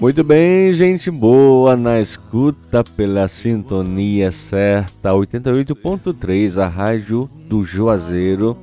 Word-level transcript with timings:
Muito 0.00 0.24
bem, 0.24 0.72
gente 0.72 1.10
boa 1.10 1.76
na 1.76 2.00
escuta 2.00 2.82
pela 2.82 3.28
sintonia 3.28 4.32
certa 4.32 5.10
88.3, 5.10 6.56
a 6.56 6.66
rádio 6.66 7.28
do 7.46 7.62
Juazeiro, 7.62 8.56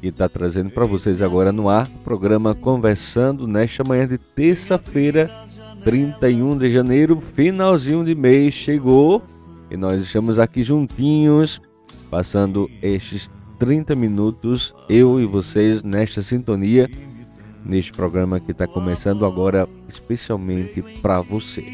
que 0.00 0.06
está 0.06 0.28
trazendo 0.28 0.70
para 0.70 0.84
vocês 0.84 1.20
agora 1.20 1.50
no 1.50 1.68
ar 1.68 1.88
o 1.88 2.04
programa 2.04 2.54
Conversando 2.54 3.44
nesta 3.48 3.82
manhã 3.82 4.06
de 4.06 4.18
terça-feira, 4.18 5.28
31 5.82 6.56
de 6.58 6.70
janeiro, 6.70 7.20
finalzinho 7.20 8.04
de 8.04 8.14
mês 8.14 8.54
chegou 8.54 9.20
e 9.68 9.76
nós 9.76 10.00
estamos 10.00 10.38
aqui 10.38 10.62
juntinhos, 10.62 11.60
passando 12.08 12.70
estes 12.80 13.28
30 13.58 13.96
minutos, 13.96 14.72
eu 14.88 15.20
e 15.20 15.26
vocês 15.26 15.82
nesta 15.82 16.22
sintonia 16.22 16.88
neste 17.64 17.92
programa 17.92 18.38
que 18.38 18.52
está 18.52 18.66
começando 18.66 19.24
agora, 19.24 19.68
especialmente 19.88 20.82
para 21.00 21.20
você. 21.20 21.64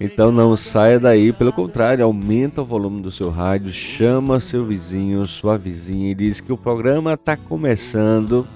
Então 0.00 0.32
não 0.32 0.56
saia 0.56 0.98
daí, 0.98 1.32
pelo 1.32 1.52
contrário, 1.52 2.04
aumenta 2.04 2.62
o 2.62 2.64
volume 2.64 3.02
do 3.02 3.10
seu 3.10 3.30
rádio, 3.30 3.72
chama 3.72 4.40
seu 4.40 4.64
vizinho, 4.64 5.24
sua 5.26 5.58
vizinha 5.58 6.10
e 6.10 6.14
diz 6.14 6.40
que 6.40 6.52
o 6.52 6.56
programa 6.56 7.14
está 7.14 7.36
começando. 7.36 8.46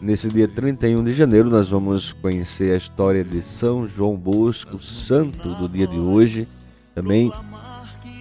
Nesse 0.00 0.28
dia 0.28 0.48
31 0.48 1.04
de 1.04 1.12
janeiro, 1.12 1.50
nós 1.50 1.68
vamos 1.68 2.12
conhecer 2.12 2.72
a 2.72 2.76
história 2.76 3.22
de 3.22 3.42
São 3.42 3.86
João 3.86 4.16
Bosco, 4.16 4.78
santo 4.78 5.54
do 5.56 5.68
dia 5.68 5.86
de 5.86 5.98
hoje. 5.98 6.48
Também 6.94 7.30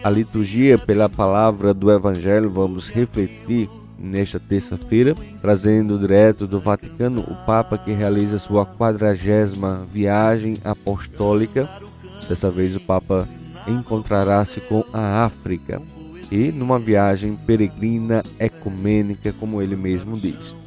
a 0.03 0.09
liturgia 0.09 0.77
pela 0.77 1.07
palavra 1.07 1.73
do 1.73 1.91
Evangelho, 1.91 2.49
vamos 2.49 2.89
refletir 2.89 3.69
nesta 3.99 4.39
terça-feira, 4.39 5.13
trazendo 5.41 5.99
direto 5.99 6.47
do 6.47 6.59
Vaticano 6.59 7.21
o 7.21 7.35
Papa 7.45 7.77
que 7.77 7.91
realiza 7.91 8.39
sua 8.39 8.65
quadragésima 8.65 9.85
viagem 9.91 10.57
apostólica. 10.63 11.69
Dessa 12.27 12.49
vez 12.49 12.75
o 12.75 12.79
Papa 12.79 13.27
encontrará-se 13.67 14.61
com 14.61 14.83
a 14.93 15.25
África 15.25 15.81
e 16.31 16.51
numa 16.51 16.79
viagem 16.79 17.35
peregrina 17.35 18.23
ecumênica, 18.39 19.33
como 19.33 19.61
ele 19.61 19.75
mesmo 19.75 20.17
diz. 20.17 20.58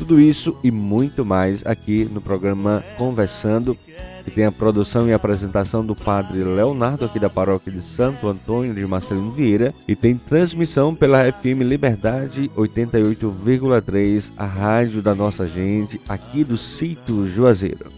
Tudo 0.00 0.18
isso 0.18 0.56
e 0.64 0.70
muito 0.70 1.26
mais 1.26 1.64
aqui 1.66 2.08
no 2.10 2.22
programa 2.22 2.82
Conversando 2.96 3.76
que 4.24 4.30
tem 4.30 4.46
a 4.46 4.50
produção 4.52 5.06
e 5.06 5.12
apresentação 5.12 5.84
do 5.84 5.94
padre 5.94 6.42
Leonardo, 6.42 7.04
aqui 7.04 7.18
da 7.18 7.28
paróquia 7.28 7.70
de 7.70 7.82
Santo 7.82 8.26
Antônio 8.26 8.74
de 8.74 8.86
Marcelino 8.86 9.32
Vieira, 9.32 9.74
e 9.86 9.94
tem 9.94 10.16
transmissão 10.16 10.94
pela 10.94 11.30
FM 11.30 11.60
Liberdade 11.60 12.50
88,3, 12.56 14.32
a 14.38 14.46
rádio 14.46 15.02
da 15.02 15.14
nossa 15.14 15.46
gente, 15.46 16.00
aqui 16.08 16.44
do 16.44 16.56
sítio 16.56 17.28
Juazeiro. 17.28 17.92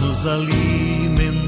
Nos 0.00 0.24
alimentar. 0.24 1.41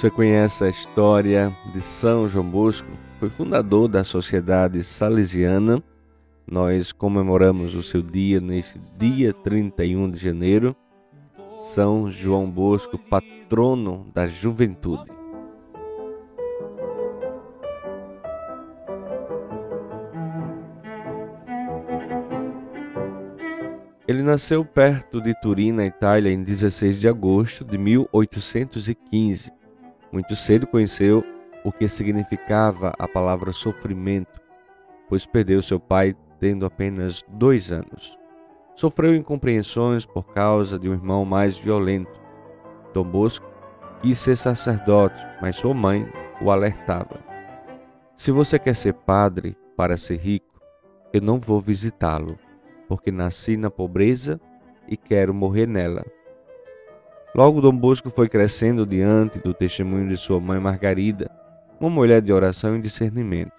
Você 0.00 0.10
conhece 0.10 0.64
a 0.64 0.68
história 0.70 1.54
de 1.74 1.82
São 1.82 2.26
João 2.26 2.48
Bosco? 2.48 2.88
Foi 3.18 3.28
fundador 3.28 3.86
da 3.86 4.02
Sociedade 4.02 4.82
Salesiana. 4.82 5.82
Nós 6.50 6.90
comemoramos 6.90 7.74
o 7.74 7.82
seu 7.82 8.00
dia 8.00 8.40
neste 8.40 8.78
dia 8.98 9.34
31 9.34 10.10
de 10.10 10.16
janeiro. 10.16 10.74
São 11.60 12.10
João 12.10 12.50
Bosco, 12.50 12.96
patrono 12.96 14.06
da 14.14 14.26
juventude. 14.26 15.12
Ele 24.08 24.22
nasceu 24.22 24.64
perto 24.64 25.20
de 25.20 25.38
Turim, 25.42 25.72
na 25.72 25.84
Itália, 25.84 26.32
em 26.32 26.42
16 26.42 26.98
de 26.98 27.06
agosto 27.06 27.66
de 27.66 27.76
1815. 27.76 29.59
Muito 30.12 30.34
cedo 30.34 30.66
conheceu 30.66 31.24
o 31.64 31.70
que 31.70 31.86
significava 31.86 32.92
a 32.98 33.06
palavra 33.06 33.52
sofrimento, 33.52 34.40
pois 35.08 35.26
perdeu 35.26 35.62
seu 35.62 35.78
pai 35.78 36.16
tendo 36.38 36.64
apenas 36.66 37.22
dois 37.28 37.70
anos. 37.70 38.18
Sofreu 38.74 39.14
incompreensões 39.14 40.06
por 40.06 40.24
causa 40.32 40.78
de 40.78 40.88
um 40.88 40.94
irmão 40.94 41.24
mais 41.24 41.58
violento. 41.58 42.20
Dom 42.94 43.04
Bosco 43.04 43.46
quis 44.00 44.18
ser 44.18 44.36
sacerdote, 44.36 45.20
mas 45.40 45.56
sua 45.56 45.74
mãe 45.74 46.10
o 46.40 46.50
alertava. 46.50 47.20
Se 48.16 48.32
você 48.32 48.58
quer 48.58 48.74
ser 48.74 48.94
padre 48.94 49.56
para 49.76 49.96
ser 49.96 50.16
rico, 50.16 50.60
eu 51.12 51.20
não 51.20 51.38
vou 51.38 51.60
visitá-lo, 51.60 52.38
porque 52.88 53.10
nasci 53.10 53.56
na 53.56 53.70
pobreza 53.70 54.40
e 54.88 54.96
quero 54.96 55.34
morrer 55.34 55.66
nela. 55.66 56.04
Logo, 57.32 57.60
Dom 57.60 57.76
Bosco 57.76 58.10
foi 58.10 58.28
crescendo 58.28 58.84
diante 58.84 59.38
do 59.38 59.54
testemunho 59.54 60.08
de 60.08 60.16
sua 60.16 60.40
mãe 60.40 60.58
Margarida, 60.58 61.30
uma 61.78 61.88
mulher 61.88 62.20
de 62.20 62.32
oração 62.32 62.76
e 62.76 62.82
discernimento. 62.82 63.52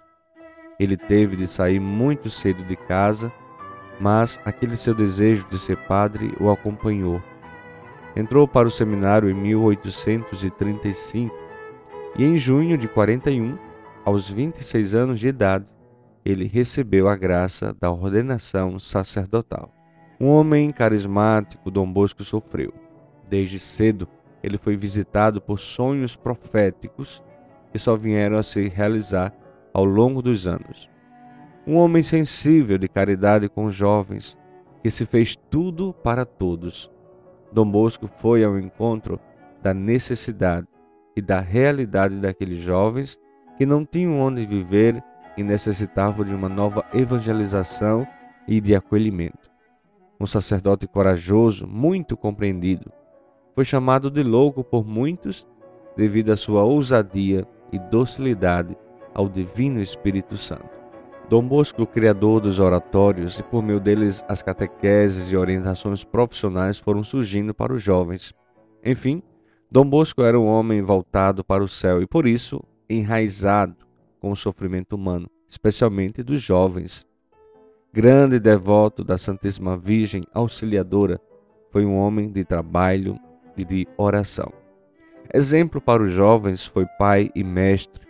Ele 0.77 0.97
teve 0.97 1.37
de 1.37 1.47
sair 1.47 1.79
muito 1.79 2.29
cedo 2.29 2.65
de 2.65 2.75
casa, 2.75 3.31
mas 3.97 4.37
aquele 4.43 4.75
seu 4.75 4.93
desejo 4.93 5.47
de 5.49 5.57
ser 5.57 5.77
padre 5.87 6.35
o 6.37 6.51
acompanhou. 6.51 7.23
Entrou 8.13 8.45
para 8.45 8.67
o 8.67 8.71
seminário 8.71 9.29
em 9.29 9.33
1835 9.33 11.33
e 12.17 12.25
em 12.25 12.37
junho 12.37 12.77
de 12.77 12.89
41, 12.89 13.57
aos 14.03 14.29
26 14.29 14.95
anos 14.95 15.17
de 15.19 15.29
idade, 15.29 15.65
ele 16.25 16.45
recebeu 16.45 17.07
a 17.07 17.15
graça 17.15 17.73
da 17.79 17.89
ordenação 17.89 18.77
sacerdotal. 18.79 19.73
Um 20.19 20.27
homem 20.27 20.71
carismático, 20.71 21.71
Dom 21.71 21.89
Bosco 21.91 22.25
sofreu. 22.25 22.73
Desde 23.31 23.57
cedo, 23.59 24.09
ele 24.43 24.57
foi 24.57 24.75
visitado 24.75 25.39
por 25.39 25.57
sonhos 25.57 26.17
proféticos 26.17 27.23
que 27.71 27.79
só 27.79 27.95
vieram 27.95 28.37
a 28.37 28.43
se 28.43 28.67
realizar 28.67 29.33
ao 29.73 29.85
longo 29.85 30.21
dos 30.21 30.49
anos. 30.49 30.89
Um 31.65 31.77
homem 31.77 32.03
sensível 32.03 32.77
de 32.77 32.89
caridade 32.89 33.47
com 33.47 33.63
os 33.63 33.73
jovens, 33.73 34.37
que 34.83 34.91
se 34.91 35.05
fez 35.05 35.37
tudo 35.49 35.93
para 35.93 36.25
todos. 36.25 36.91
Dom 37.53 37.71
Bosco 37.71 38.05
foi 38.05 38.43
ao 38.43 38.59
encontro 38.59 39.17
da 39.63 39.73
necessidade 39.73 40.67
e 41.15 41.21
da 41.21 41.39
realidade 41.39 42.19
daqueles 42.19 42.59
jovens 42.61 43.17
que 43.57 43.65
não 43.65 43.85
tinham 43.85 44.19
onde 44.19 44.45
viver 44.45 45.01
e 45.37 45.43
necessitavam 45.43 46.25
de 46.25 46.35
uma 46.35 46.49
nova 46.49 46.83
evangelização 46.93 48.05
e 48.45 48.59
de 48.59 48.75
acolhimento. 48.75 49.49
Um 50.19 50.27
sacerdote 50.27 50.85
corajoso, 50.85 51.65
muito 51.65 52.17
compreendido, 52.17 52.91
foi 53.53 53.65
chamado 53.65 54.09
de 54.09 54.23
louco 54.23 54.63
por 54.63 54.85
muitos 54.85 55.47
devido 55.95 56.31
à 56.31 56.35
sua 56.35 56.63
ousadia 56.63 57.47
e 57.71 57.79
docilidade 57.79 58.77
ao 59.13 59.27
Divino 59.27 59.81
Espírito 59.81 60.37
Santo. 60.37 60.81
Dom 61.29 61.47
Bosco, 61.47 61.87
criador 61.87 62.41
dos 62.41 62.59
oratórios, 62.59 63.39
e 63.39 63.43
por 63.43 63.63
meio 63.63 63.79
deles 63.79 64.23
as 64.27 64.41
catequeses 64.41 65.31
e 65.31 65.37
orientações 65.37 66.03
profissionais 66.03 66.77
foram 66.77 67.03
surgindo 67.03 67.53
para 67.53 67.73
os 67.73 67.81
jovens. 67.81 68.33
Enfim, 68.83 69.23
Dom 69.69 69.85
Bosco 69.85 70.21
era 70.21 70.37
um 70.37 70.45
homem 70.45 70.81
voltado 70.81 71.43
para 71.43 71.63
o 71.63 71.67
céu 71.69 72.01
e, 72.01 72.05
por 72.05 72.27
isso, 72.27 72.61
enraizado 72.89 73.77
com 74.19 74.31
o 74.31 74.35
sofrimento 74.35 74.93
humano, 74.93 75.29
especialmente 75.47 76.21
dos 76.21 76.41
jovens. 76.41 77.05
Grande 77.93 78.37
devoto 78.39 79.03
da 79.03 79.17
Santíssima 79.17 79.77
Virgem 79.77 80.25
Auxiliadora, 80.33 81.19
foi 81.71 81.85
um 81.85 81.95
homem 81.95 82.29
de 82.29 82.43
trabalho 82.43 83.17
e 83.57 83.65
de 83.65 83.87
oração. 83.97 84.51
Exemplo 85.33 85.79
para 85.79 86.03
os 86.03 86.11
jovens, 86.11 86.65
foi 86.65 86.85
pai 86.97 87.31
e 87.33 87.43
mestre, 87.43 88.05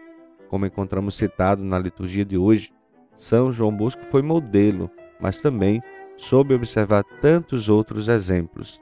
como 0.50 0.66
encontramos 0.66 1.16
citado 1.16 1.64
na 1.64 1.78
liturgia 1.78 2.26
de 2.26 2.38
hoje. 2.38 2.72
São 3.16 3.52
João 3.52 3.76
Bosco 3.76 4.02
foi 4.10 4.22
modelo, 4.22 4.90
mas 5.20 5.40
também 5.40 5.82
soube 6.18 6.54
observar 6.54 7.04
tantos 7.22 7.70
outros 7.70 8.08
exemplos. 8.08 8.82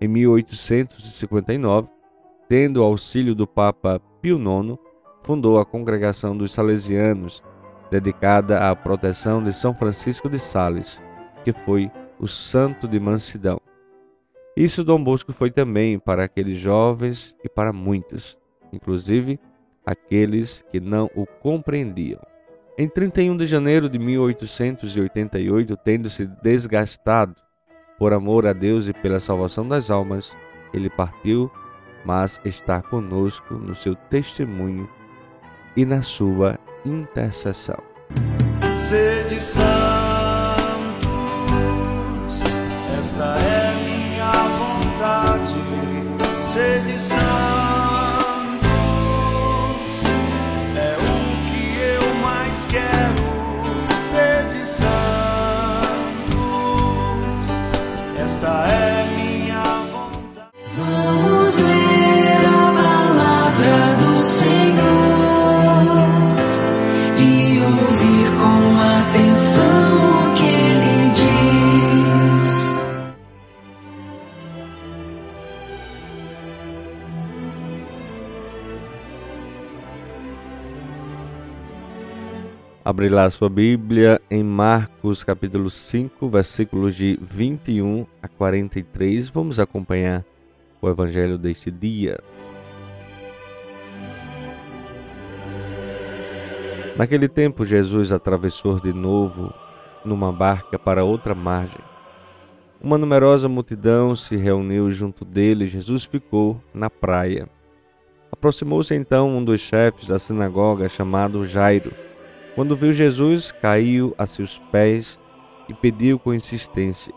Em 0.00 0.08
1859, 0.08 1.88
tendo 2.48 2.78
o 2.78 2.84
auxílio 2.84 3.34
do 3.34 3.46
Papa 3.46 4.00
Pio 4.20 4.38
IX, 4.38 4.78
fundou 5.22 5.58
a 5.58 5.66
Congregação 5.66 6.36
dos 6.36 6.52
Salesianos, 6.52 7.42
dedicada 7.90 8.68
à 8.68 8.74
proteção 8.74 9.42
de 9.42 9.52
São 9.52 9.74
Francisco 9.74 10.28
de 10.28 10.38
Sales, 10.38 11.00
que 11.44 11.52
foi 11.52 11.90
o 12.18 12.26
santo 12.26 12.88
de 12.88 12.98
mansidão. 12.98 13.60
Isso 14.58 14.82
Dom 14.82 15.04
Bosco 15.04 15.32
foi 15.32 15.52
também 15.52 16.00
para 16.00 16.24
aqueles 16.24 16.58
jovens 16.58 17.36
e 17.44 17.48
para 17.48 17.72
muitos, 17.72 18.36
inclusive 18.72 19.38
aqueles 19.86 20.64
que 20.72 20.80
não 20.80 21.08
o 21.14 21.24
compreendiam. 21.24 22.18
Em 22.76 22.88
31 22.88 23.36
de 23.36 23.46
janeiro 23.46 23.88
de 23.88 24.00
1888, 24.00 25.76
tendo 25.76 26.10
se 26.10 26.26
desgastado 26.42 27.36
por 28.00 28.12
amor 28.12 28.48
a 28.48 28.52
Deus 28.52 28.88
e 28.88 28.92
pela 28.92 29.20
salvação 29.20 29.66
das 29.66 29.92
almas, 29.92 30.36
ele 30.74 30.90
partiu, 30.90 31.48
mas 32.04 32.40
está 32.44 32.82
conosco 32.82 33.54
no 33.54 33.76
seu 33.76 33.94
testemunho 33.94 34.90
e 35.76 35.84
na 35.84 36.02
sua 36.02 36.58
intercessão. 36.84 37.78
Sede 38.76 39.40
santos, 39.40 39.62
esta 42.98 43.38
é 43.54 43.57
sede 46.58 46.98
santos 46.98 47.17
Abre 82.98 83.10
lá 83.10 83.30
sua 83.30 83.48
Bíblia 83.48 84.20
em 84.28 84.42
Marcos 84.42 85.22
capítulo 85.22 85.70
5, 85.70 86.28
versículos 86.28 86.96
de 86.96 87.16
21 87.22 88.04
a 88.20 88.26
43. 88.26 89.28
Vamos 89.28 89.60
acompanhar 89.60 90.24
o 90.82 90.88
evangelho 90.88 91.38
deste 91.38 91.70
dia. 91.70 92.18
Naquele 96.96 97.28
tempo, 97.28 97.64
Jesus 97.64 98.10
atravessou 98.10 98.80
de 98.80 98.92
novo 98.92 99.54
numa 100.04 100.32
barca 100.32 100.76
para 100.76 101.04
outra 101.04 101.36
margem. 101.36 101.80
Uma 102.82 102.98
numerosa 102.98 103.48
multidão 103.48 104.16
se 104.16 104.34
reuniu 104.34 104.90
junto 104.90 105.24
dele 105.24 105.66
e 105.66 105.68
Jesus 105.68 106.02
ficou 106.02 106.60
na 106.74 106.90
praia. 106.90 107.48
Aproximou-se 108.32 108.92
então 108.92 109.38
um 109.38 109.44
dos 109.44 109.60
chefes 109.60 110.08
da 110.08 110.18
sinagoga 110.18 110.88
chamado 110.88 111.46
Jairo 111.46 112.07
quando 112.58 112.74
viu 112.74 112.92
Jesus, 112.92 113.52
caiu 113.52 114.16
a 114.18 114.26
seus 114.26 114.58
pés 114.72 115.20
e 115.68 115.74
pediu 115.74 116.18
com 116.18 116.34
insistência: 116.34 117.14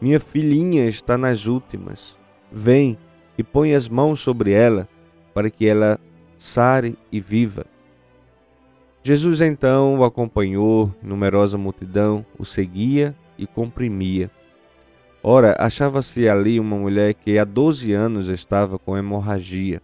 Minha 0.00 0.18
filhinha 0.18 0.88
está 0.88 1.16
nas 1.16 1.46
últimas. 1.46 2.18
Vem 2.50 2.98
e 3.38 3.44
põe 3.44 3.76
as 3.76 3.88
mãos 3.88 4.18
sobre 4.20 4.50
ela, 4.50 4.88
para 5.32 5.50
que 5.50 5.68
ela 5.68 6.00
sare 6.36 6.98
e 7.12 7.20
viva. 7.20 7.64
Jesus 9.04 9.40
então 9.40 10.00
o 10.00 10.04
acompanhou, 10.04 10.92
numerosa 11.00 11.56
multidão 11.56 12.26
o 12.36 12.44
seguia 12.44 13.14
e 13.38 13.46
comprimia. 13.46 14.28
Ora, 15.22 15.54
achava-se 15.60 16.28
ali 16.28 16.58
uma 16.58 16.76
mulher 16.76 17.14
que 17.14 17.38
há 17.38 17.44
doze 17.44 17.92
anos 17.92 18.28
estava 18.28 18.80
com 18.80 18.98
hemorragia. 18.98 19.80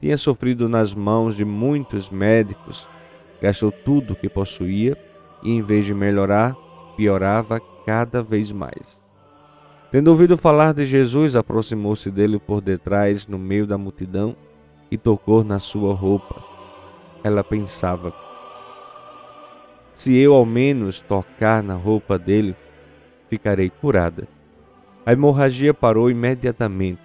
Tinha 0.00 0.16
sofrido 0.16 0.68
nas 0.68 0.94
mãos 0.94 1.34
de 1.34 1.44
muitos 1.44 2.08
médicos 2.08 2.88
gastou 3.40 3.70
tudo 3.70 4.12
o 4.12 4.16
que 4.16 4.28
possuía 4.28 4.96
e, 5.42 5.50
em 5.52 5.62
vez 5.62 5.84
de 5.84 5.94
melhorar, 5.94 6.56
piorava 6.96 7.60
cada 7.84 8.22
vez 8.22 8.50
mais. 8.50 8.98
Tendo 9.90 10.08
ouvido 10.08 10.36
falar 10.36 10.74
de 10.74 10.84
Jesus, 10.84 11.36
aproximou-se 11.36 12.10
dele 12.10 12.38
por 12.38 12.60
detrás, 12.60 13.26
no 13.26 13.38
meio 13.38 13.66
da 13.66 13.78
multidão, 13.78 14.36
e 14.90 14.98
tocou 14.98 15.44
na 15.44 15.58
sua 15.58 15.94
roupa. 15.94 16.42
Ela 17.22 17.44
pensava: 17.44 18.12
Se 19.94 20.16
eu 20.16 20.34
ao 20.34 20.44
menos 20.44 21.00
tocar 21.00 21.62
na 21.62 21.74
roupa 21.74 22.18
dele, 22.18 22.56
ficarei 23.28 23.70
curada. 23.70 24.28
A 25.04 25.12
hemorragia 25.12 25.72
parou 25.72 26.10
imediatamente 26.10 27.00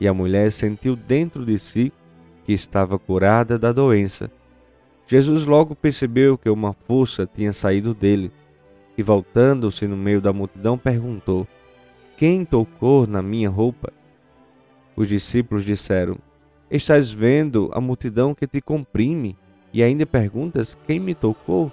e 0.00 0.08
a 0.08 0.14
mulher 0.14 0.50
sentiu 0.50 0.96
dentro 0.96 1.44
de 1.44 1.58
si 1.58 1.92
que 2.44 2.52
estava 2.52 2.98
curada 2.98 3.58
da 3.58 3.72
doença 3.72 4.30
Jesus 5.06 5.44
logo 5.46 5.74
percebeu 5.74 6.38
que 6.38 6.48
uma 6.48 6.72
força 6.72 7.26
tinha 7.26 7.52
saído 7.52 7.92
dele 7.92 8.30
e, 8.96 9.02
voltando-se 9.02 9.86
no 9.86 9.96
meio 9.96 10.20
da 10.20 10.32
multidão, 10.32 10.78
perguntou: 10.78 11.46
Quem 12.16 12.44
tocou 12.44 13.06
na 13.06 13.22
minha 13.22 13.50
roupa? 13.50 13.92
Os 14.96 15.08
discípulos 15.08 15.64
disseram: 15.64 16.16
Estás 16.70 17.10
vendo 17.10 17.70
a 17.74 17.80
multidão 17.80 18.34
que 18.34 18.46
te 18.46 18.60
comprime 18.60 19.36
e 19.72 19.82
ainda 19.82 20.06
perguntas: 20.06 20.78
Quem 20.86 21.00
me 21.00 21.14
tocou? 21.14 21.70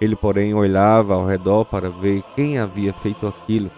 Ele, 0.00 0.16
porém, 0.16 0.52
olhava 0.52 1.14
ao 1.14 1.26
redor 1.26 1.64
para 1.64 1.88
ver 1.88 2.22
quem 2.34 2.58
havia 2.58 2.92
feito 2.92 3.26
aquilo. 3.26 3.70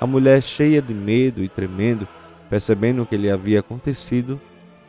A 0.00 0.06
mulher, 0.06 0.42
cheia 0.42 0.80
de 0.80 0.94
medo 0.94 1.42
e 1.42 1.48
tremendo, 1.48 2.06
percebendo 2.48 3.02
o 3.02 3.06
que 3.06 3.16
lhe 3.16 3.30
havia 3.30 3.60
acontecido, 3.60 4.40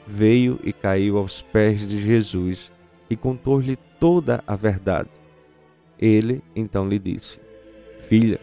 veio 0.05 0.59
e 0.63 0.71
caiu 0.71 1.17
aos 1.17 1.41
pés 1.41 1.87
de 1.87 1.99
Jesus 1.99 2.71
e 3.09 3.15
contou-lhe 3.15 3.77
toda 3.99 4.43
a 4.45 4.55
verdade. 4.55 5.09
Ele 5.99 6.41
então 6.55 6.87
lhe 6.87 6.99
disse: 6.99 7.39
Filha, 8.01 8.39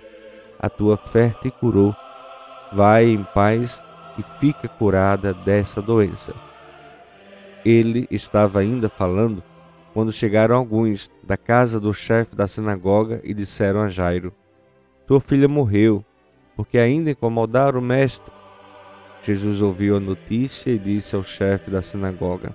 a 0.58 0.68
tua 0.68 0.96
fé 0.96 1.34
te 1.40 1.50
curou. 1.50 1.94
Vai 2.72 3.04
em 3.06 3.22
paz 3.22 3.82
e 4.18 4.22
fica 4.40 4.68
curada 4.68 5.32
dessa 5.32 5.80
doença. 5.80 6.34
Ele 7.64 8.06
estava 8.10 8.58
ainda 8.58 8.88
falando 8.88 9.42
quando 9.94 10.12
chegaram 10.12 10.56
alguns 10.56 11.10
da 11.22 11.36
casa 11.36 11.80
do 11.80 11.94
chefe 11.94 12.36
da 12.36 12.46
sinagoga 12.46 13.20
e 13.24 13.32
disseram 13.32 13.80
a 13.80 13.88
Jairo: 13.88 14.32
Tua 15.06 15.20
filha 15.20 15.48
morreu, 15.48 16.04
porque 16.54 16.76
ainda 16.76 17.10
incomodaram 17.10 17.78
o 17.78 17.82
mestre. 17.82 18.32
Jesus 19.22 19.62
ouviu 19.62 19.96
a 19.96 20.00
notícia 20.00 20.70
e 20.70 20.78
disse 20.78 21.16
ao 21.16 21.24
chefe 21.24 21.70
da 21.70 21.80
sinagoga: 21.80 22.54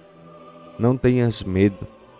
Não 0.78 0.96
tenhas 0.96 1.42
medo 1.44 1.88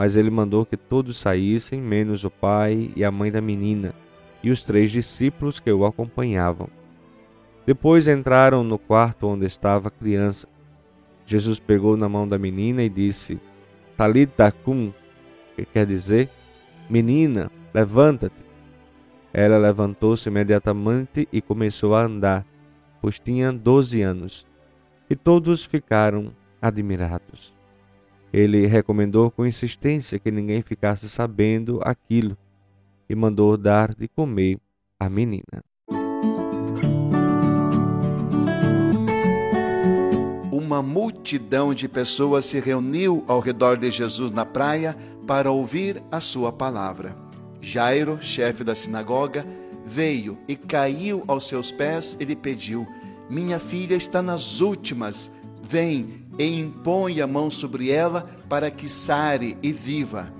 Mas 0.00 0.16
ele 0.16 0.30
mandou 0.30 0.64
que 0.64 0.78
todos 0.78 1.18
saíssem, 1.18 1.78
menos 1.78 2.24
o 2.24 2.30
pai 2.30 2.90
e 2.96 3.04
a 3.04 3.10
mãe 3.10 3.30
da 3.30 3.42
menina, 3.42 3.94
e 4.42 4.50
os 4.50 4.64
três 4.64 4.90
discípulos 4.90 5.60
que 5.60 5.70
o 5.70 5.84
acompanhavam. 5.84 6.70
Depois 7.66 8.08
entraram 8.08 8.64
no 8.64 8.78
quarto 8.78 9.26
onde 9.26 9.44
estava 9.44 9.88
a 9.88 9.90
criança. 9.90 10.48
Jesus 11.26 11.58
pegou 11.58 11.98
na 11.98 12.08
mão 12.08 12.26
da 12.26 12.38
menina 12.38 12.82
e 12.82 12.88
disse: 12.88 13.38
Talita 13.94 14.50
cum, 14.50 14.90
que 15.54 15.66
quer 15.66 15.84
dizer: 15.84 16.30
Menina, 16.88 17.50
levanta-te. 17.74 18.42
Ela 19.34 19.58
levantou-se 19.58 20.26
imediatamente 20.30 21.28
e 21.30 21.42
começou 21.42 21.94
a 21.94 22.04
andar, 22.06 22.46
pois 23.02 23.18
tinha 23.20 23.52
doze 23.52 24.00
anos. 24.00 24.46
E 25.10 25.14
todos 25.14 25.62
ficaram 25.62 26.32
admirados. 26.62 27.59
Ele 28.32 28.66
recomendou 28.66 29.30
com 29.30 29.44
insistência 29.44 30.18
que 30.18 30.30
ninguém 30.30 30.62
ficasse 30.62 31.08
sabendo 31.08 31.80
aquilo 31.82 32.36
e 33.08 33.14
mandou 33.14 33.56
dar 33.56 33.92
de 33.92 34.06
comer 34.06 34.58
à 34.98 35.08
menina. 35.08 35.64
Uma 40.52 40.80
multidão 40.80 41.74
de 41.74 41.88
pessoas 41.88 42.44
se 42.44 42.60
reuniu 42.60 43.24
ao 43.26 43.40
redor 43.40 43.76
de 43.76 43.90
Jesus 43.90 44.30
na 44.30 44.46
praia 44.46 44.96
para 45.26 45.50
ouvir 45.50 46.00
a 46.12 46.20
sua 46.20 46.52
palavra. 46.52 47.16
Jairo, 47.60 48.18
chefe 48.22 48.62
da 48.62 48.76
sinagoga, 48.76 49.44
veio 49.84 50.38
e 50.46 50.54
caiu 50.54 51.24
aos 51.26 51.48
seus 51.48 51.72
pés 51.72 52.16
e 52.20 52.24
lhe 52.24 52.36
pediu: 52.36 52.86
Minha 53.28 53.58
filha 53.58 53.96
está 53.96 54.22
nas 54.22 54.60
últimas, 54.60 55.32
vem 55.60 56.20
e 56.38 56.60
impõe 56.60 57.20
a 57.20 57.26
mão 57.26 57.50
sobre 57.50 57.90
ela 57.90 58.28
para 58.48 58.70
que 58.70 58.88
sare 58.88 59.56
e 59.62 59.72
viva. 59.72 60.32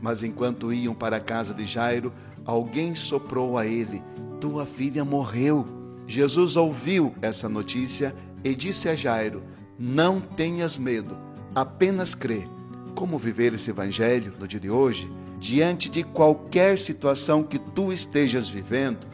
Mas 0.00 0.22
enquanto 0.22 0.72
iam 0.72 0.94
para 0.94 1.16
a 1.16 1.20
casa 1.20 1.54
de 1.54 1.64
Jairo, 1.64 2.12
alguém 2.44 2.94
soprou 2.94 3.56
a 3.56 3.66
ele: 3.66 4.02
Tua 4.40 4.66
filha 4.66 5.04
morreu. 5.04 5.66
Jesus 6.06 6.56
ouviu 6.56 7.14
essa 7.22 7.48
notícia 7.48 8.14
e 8.42 8.54
disse 8.54 8.88
a 8.88 8.94
Jairo: 8.94 9.42
Não 9.78 10.20
tenhas 10.20 10.78
medo, 10.78 11.16
apenas 11.54 12.14
crê. 12.14 12.46
Como 12.94 13.18
viver 13.18 13.54
esse 13.54 13.70
evangelho 13.70 14.34
no 14.38 14.46
dia 14.46 14.60
de 14.60 14.70
hoje? 14.70 15.10
Diante 15.38 15.88
de 15.88 16.04
qualquer 16.04 16.78
situação 16.78 17.42
que 17.42 17.58
tu 17.58 17.92
estejas 17.92 18.48
vivendo, 18.48 19.06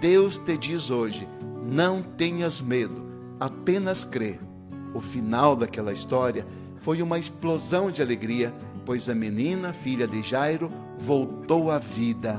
Deus 0.00 0.36
te 0.36 0.56
diz 0.56 0.90
hoje: 0.90 1.28
não 1.70 2.00
tenhas 2.02 2.62
medo, 2.62 3.04
apenas 3.38 4.02
crê. 4.02 4.38
O 4.94 5.00
final 5.00 5.54
daquela 5.54 5.92
história 5.92 6.46
foi 6.80 7.02
uma 7.02 7.18
explosão 7.18 7.90
de 7.90 8.02
alegria, 8.02 8.54
pois 8.84 9.08
a 9.08 9.14
menina, 9.14 9.72
filha 9.72 10.06
de 10.06 10.22
Jairo, 10.22 10.70
voltou 10.96 11.70
à 11.70 11.78
vida. 11.78 12.36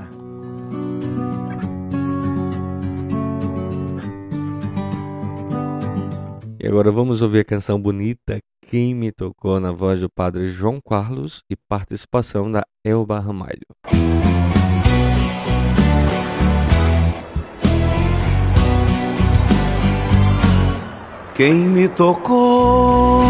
E 6.62 6.66
agora 6.66 6.90
vamos 6.90 7.22
ouvir 7.22 7.40
a 7.40 7.44
canção 7.44 7.80
bonita 7.80 8.38
Quem 8.60 8.94
Me 8.94 9.10
Tocou 9.10 9.58
na 9.58 9.72
voz 9.72 10.00
do 10.00 10.10
padre 10.10 10.48
João 10.48 10.78
Carlos 10.80 11.42
e 11.48 11.56
participação 11.56 12.50
da 12.50 12.62
Elba 12.84 13.18
Ramalho. 13.18 13.66
Quem 21.40 21.54
me 21.54 21.88
tocou? 21.88 23.22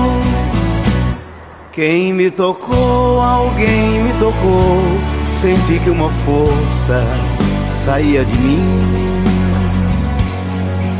Quem 1.71 2.13
me 2.13 2.29
tocou? 2.29 3.21
Alguém 3.21 4.03
me 4.03 4.13
tocou. 4.15 4.83
Senti 5.41 5.79
que 5.79 5.91
uma 5.91 6.09
força 6.27 7.07
saía 7.65 8.25
de 8.25 8.37
mim. 8.37 9.23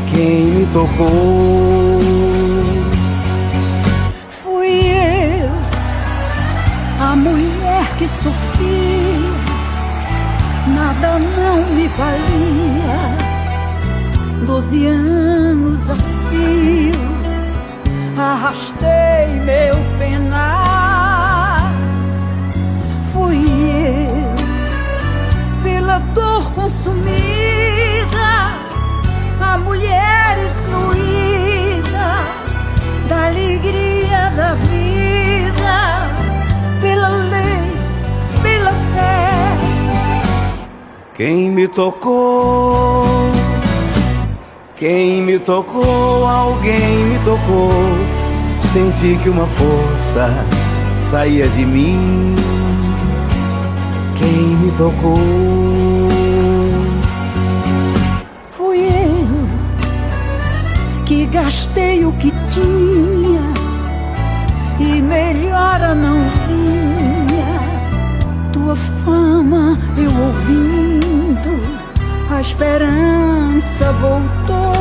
Quem 0.09 0.45
me 0.45 0.65
tocou? 0.67 1.99
Fui 4.29 4.69
eu, 4.69 5.51
a 6.97 7.13
mulher 7.17 7.93
que 7.97 8.07
sofria. 8.07 9.33
Nada 10.65 11.19
não 11.19 11.57
me 11.75 11.89
valia. 11.89 13.17
Doze 14.45 14.87
anos 14.87 15.89
a 15.89 16.20
arrastei 18.17 19.27
meu 19.45 19.75
penar. 19.97 21.71
Fui 23.11 23.37
eu, 23.37 24.35
pela 25.63 25.99
dor 26.13 26.51
consumida, 26.51 27.11
a 29.39 29.57
mulher 29.57 30.37
excluída 30.39 32.23
da 33.07 33.27
alegria 33.27 34.31
da 34.35 34.55
vida, 34.55 36.09
pela 36.81 37.09
lei, 37.09 37.61
pela 38.41 38.71
fé. 38.93 39.57
Quem 41.13 41.51
me 41.51 41.67
tocou? 41.67 43.40
Quem 44.81 45.21
me 45.21 45.37
tocou, 45.37 46.25
alguém 46.25 47.05
me 47.05 47.19
tocou. 47.19 47.69
Senti 48.73 49.15
que 49.21 49.29
uma 49.29 49.45
força 49.45 50.43
saía 51.11 51.47
de 51.49 51.63
mim. 51.63 52.35
Quem 54.17 54.57
me 54.57 54.71
tocou? 54.71 55.19
Fui 58.49 58.79
eu 58.79 59.47
que 61.05 61.27
gastei 61.27 62.03
o 62.03 62.11
que 62.13 62.33
tinha 62.49 63.43
e 64.79 64.99
melhora 64.99 65.93
não 65.93 66.23
vinha. 66.47 67.45
Tua 68.51 68.75
fama 68.75 69.77
eu 69.95 70.09
ouvindo 70.09 71.61
a 72.31 72.41
esperança 72.41 73.30
voltou. 73.93 74.73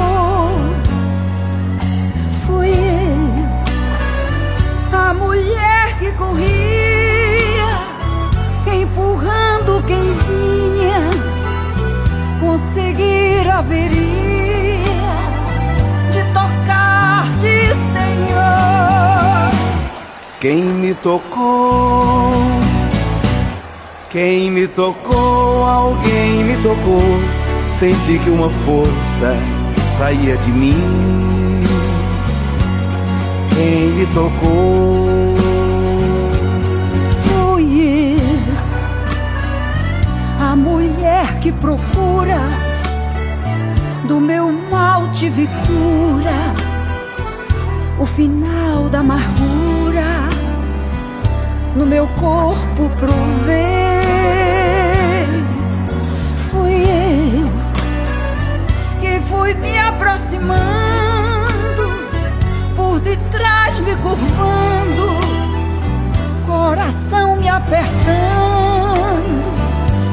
Fui 2.46 2.68
eu, 2.68 3.48
a 4.98 5.14
mulher 5.14 5.98
que 5.98 6.12
corria, 6.12 7.70
empurrando 8.80 9.82
quem 9.86 10.02
vinha, 10.02 11.10
conseguir 12.40 13.48
a 13.50 13.60
veria 13.62 14.00
de 16.10 16.22
tocar-te, 16.32 17.74
Senhor. 17.92 19.50
Quem 20.40 20.62
me 20.62 20.94
tocou? 20.94 22.32
Quem 24.08 24.50
me 24.50 24.66
tocou, 24.66 25.64
alguém 25.64 26.44
me 26.44 26.56
tocou. 26.62 27.39
Senti 27.80 28.18
que 28.18 28.28
uma 28.28 28.50
força 28.50 29.34
saía 29.96 30.36
de 30.36 30.52
mim. 30.52 31.64
Quem 33.54 33.92
me 33.92 34.04
tocou? 34.08 35.34
Fui 37.24 38.12
eu, 38.12 38.18
a 40.46 40.54
mulher 40.54 41.38
que 41.40 41.50
procuras. 41.52 43.00
Do 44.06 44.20
meu 44.20 44.52
mal 44.70 45.08
tive 45.12 45.48
cura, 45.66 46.54
o 47.98 48.04
final 48.04 48.90
da 48.90 48.98
amargura 48.98 50.28
no 51.74 51.86
meu 51.86 52.06
corpo 52.08 52.90
provei. 52.98 53.79
Fui 59.40 59.54
me 59.54 59.78
aproximando, 59.78 60.50
por 62.76 63.00
detrás 63.00 63.80
me 63.80 63.96
curvando, 63.96 65.18
coração 66.46 67.36
me 67.36 67.48
apertando, 67.48 67.82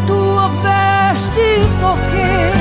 tua 0.05 0.48
veste 0.48 1.41
toquei. 1.81 2.53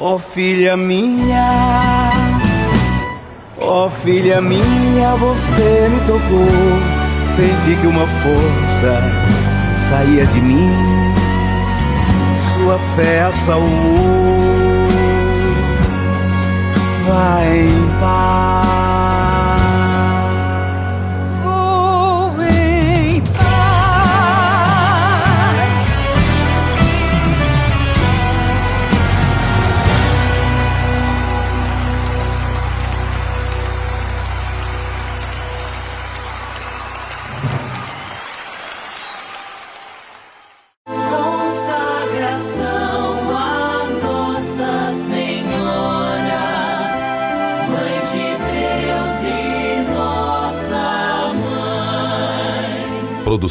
Ó 0.00 0.16
oh, 0.16 0.18
filha 0.18 0.76
minha, 0.76 2.10
ó 3.60 3.86
oh, 3.86 3.90
filha 3.90 4.40
minha, 4.40 5.14
você 5.14 5.88
me 5.88 6.00
tocou 6.00 7.02
Senti 7.28 7.76
que 7.80 7.86
uma 7.86 8.06
força 8.06 9.00
saía 9.88 10.26
de 10.26 10.40
mim, 10.40 10.70
sua 12.52 12.78
fé 12.96 13.22
a 13.22 13.32
salvou. 13.46 14.41
Vai 17.12 17.58
em 17.58 18.61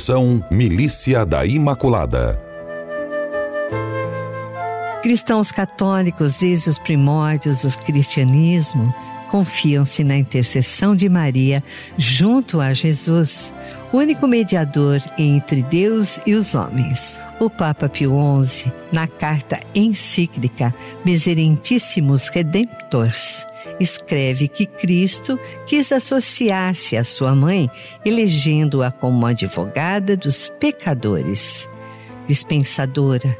Produção 0.02 0.44
Milícia 0.50 1.24
da 1.24 1.46
Imaculada. 1.46 2.42
Cristãos 5.04 5.52
católicos, 5.52 6.40
desde 6.40 6.72
os 6.72 6.80
primórdios 6.80 7.62
do 7.62 7.78
cristianismo, 7.86 8.92
confiam-se 9.30 10.04
na 10.04 10.18
intercessão 10.18 10.96
de 10.96 11.08
Maria 11.08 11.64
junto 12.00 12.60
a 12.60 12.74
Jesus, 12.74 13.54
único 13.94 14.26
mediador 14.26 15.00
entre 15.20 15.62
Deus 15.62 16.20
e 16.26 16.34
os 16.34 16.56
homens. 16.56 17.22
O 17.40 17.48
Papa 17.48 17.88
Pio 17.88 18.18
XI, 18.44 18.72
na 18.92 19.06
carta 19.06 19.60
encíclica 19.76 20.74
Miserentissimus 21.06 22.28
Redemptors, 22.30 23.46
escreve 23.82 24.48
que 24.48 24.66
Cristo 24.66 25.40
quis 25.66 25.92
associar-se 25.92 26.96
à 26.96 27.04
sua 27.04 27.34
mãe, 27.34 27.70
elegendo-a 28.06 28.92
como 28.92 29.26
advogada 29.26 30.16
dos 30.16 30.50
pecadores, 30.60 31.68
dispensadora 32.28 33.36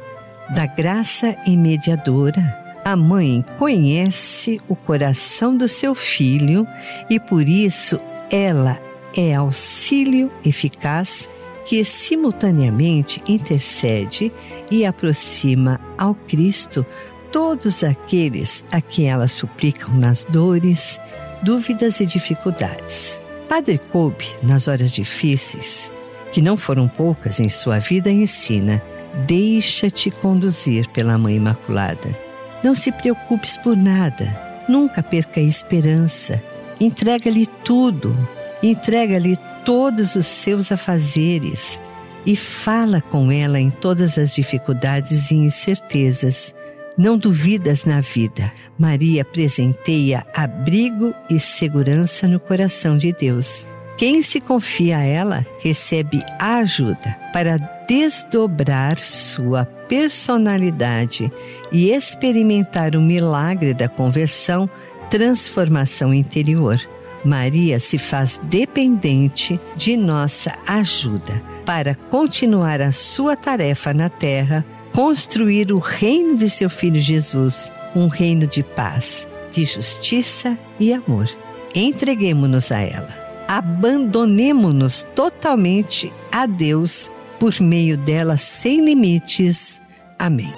da 0.54 0.66
graça 0.66 1.36
e 1.46 1.56
mediadora. 1.56 2.60
A 2.84 2.96
mãe 2.96 3.44
conhece 3.58 4.60
o 4.68 4.74
coração 4.74 5.56
do 5.56 5.68
seu 5.68 5.94
filho 5.94 6.66
e 7.08 7.20
por 7.20 7.48
isso 7.48 8.00
ela 8.30 8.80
é 9.16 9.34
auxílio 9.34 10.32
eficaz 10.44 11.28
que 11.64 11.84
simultaneamente 11.84 13.22
intercede 13.26 14.32
e 14.70 14.84
aproxima 14.84 15.80
ao 15.96 16.14
Cristo 16.14 16.84
todos 17.32 17.82
aqueles 17.82 18.64
a 18.70 18.80
quem 18.80 19.08
ela 19.10 19.26
suplicam 19.26 19.92
nas 19.94 20.24
dores, 20.26 21.00
dúvidas 21.42 21.98
e 22.00 22.06
dificuldades. 22.06 23.18
Padre 23.48 23.78
Kolbe, 23.90 24.26
nas 24.42 24.68
horas 24.68 24.92
difíceis, 24.92 25.90
que 26.32 26.40
não 26.40 26.56
foram 26.56 26.86
poucas 26.86 27.40
em 27.40 27.48
sua 27.48 27.78
vida, 27.78 28.10
ensina: 28.10 28.82
deixa-te 29.26 30.10
conduzir 30.10 30.88
pela 30.90 31.18
Mãe 31.18 31.36
Imaculada 31.36 32.32
não 32.62 32.74
se 32.74 32.92
preocupes 32.92 33.56
por 33.56 33.76
nada, 33.76 34.64
nunca 34.68 35.02
perca 35.02 35.40
a 35.40 35.42
esperança. 35.42 36.42
Entrega-lhe 36.80 37.46
tudo, 37.64 38.16
entrega-lhe 38.62 39.36
todos 39.64 40.14
os 40.14 40.26
seus 40.26 40.70
afazeres 40.70 41.80
e 42.24 42.36
fala 42.36 43.00
com 43.00 43.32
ela 43.32 43.58
em 43.58 43.70
todas 43.70 44.16
as 44.16 44.34
dificuldades 44.34 45.30
e 45.30 45.34
incertezas. 45.34 46.54
Não 46.96 47.16
duvidas 47.16 47.84
na 47.84 48.00
vida. 48.00 48.52
Maria 48.78 49.24
presenteia 49.24 50.26
abrigo 50.34 51.14
e 51.30 51.38
segurança 51.40 52.28
no 52.28 52.38
coração 52.38 52.98
de 52.98 53.12
Deus. 53.12 53.66
Quem 53.96 54.22
se 54.22 54.40
confia 54.40 54.98
a 54.98 55.04
ela 55.04 55.46
recebe 55.60 56.20
ajuda 56.38 57.16
para 57.32 57.56
desdobrar 57.86 58.98
sua 58.98 59.64
personalidade 59.64 61.30
e 61.70 61.90
experimentar 61.90 62.96
o 62.96 63.00
milagre 63.00 63.74
da 63.74 63.88
conversão, 63.88 64.68
transformação 65.10 66.12
interior. 66.12 66.80
Maria 67.24 67.78
se 67.78 67.98
faz 67.98 68.40
dependente 68.44 69.60
de 69.76 69.96
nossa 69.96 70.52
ajuda 70.66 71.40
para 71.64 71.94
continuar 72.10 72.80
a 72.80 72.92
sua 72.92 73.36
tarefa 73.36 73.94
na 73.94 74.08
terra, 74.08 74.64
construir 74.92 75.72
o 75.72 75.78
reino 75.78 76.36
de 76.36 76.48
seu 76.48 76.70
filho 76.70 77.00
Jesus, 77.00 77.72
um 77.94 78.08
reino 78.08 78.46
de 78.46 78.62
paz, 78.62 79.26
de 79.52 79.64
justiça 79.64 80.58
e 80.78 80.92
amor. 80.92 81.28
Entreguemos-nos 81.74 82.70
a 82.70 82.80
ela 82.80 83.22
abandonemo-nos 83.52 85.02
totalmente 85.14 86.10
a 86.30 86.46
Deus 86.46 87.10
por 87.38 87.60
meio 87.60 87.98
dela 87.98 88.38
sem 88.38 88.82
limites. 88.82 89.78
Amém. 90.18 90.50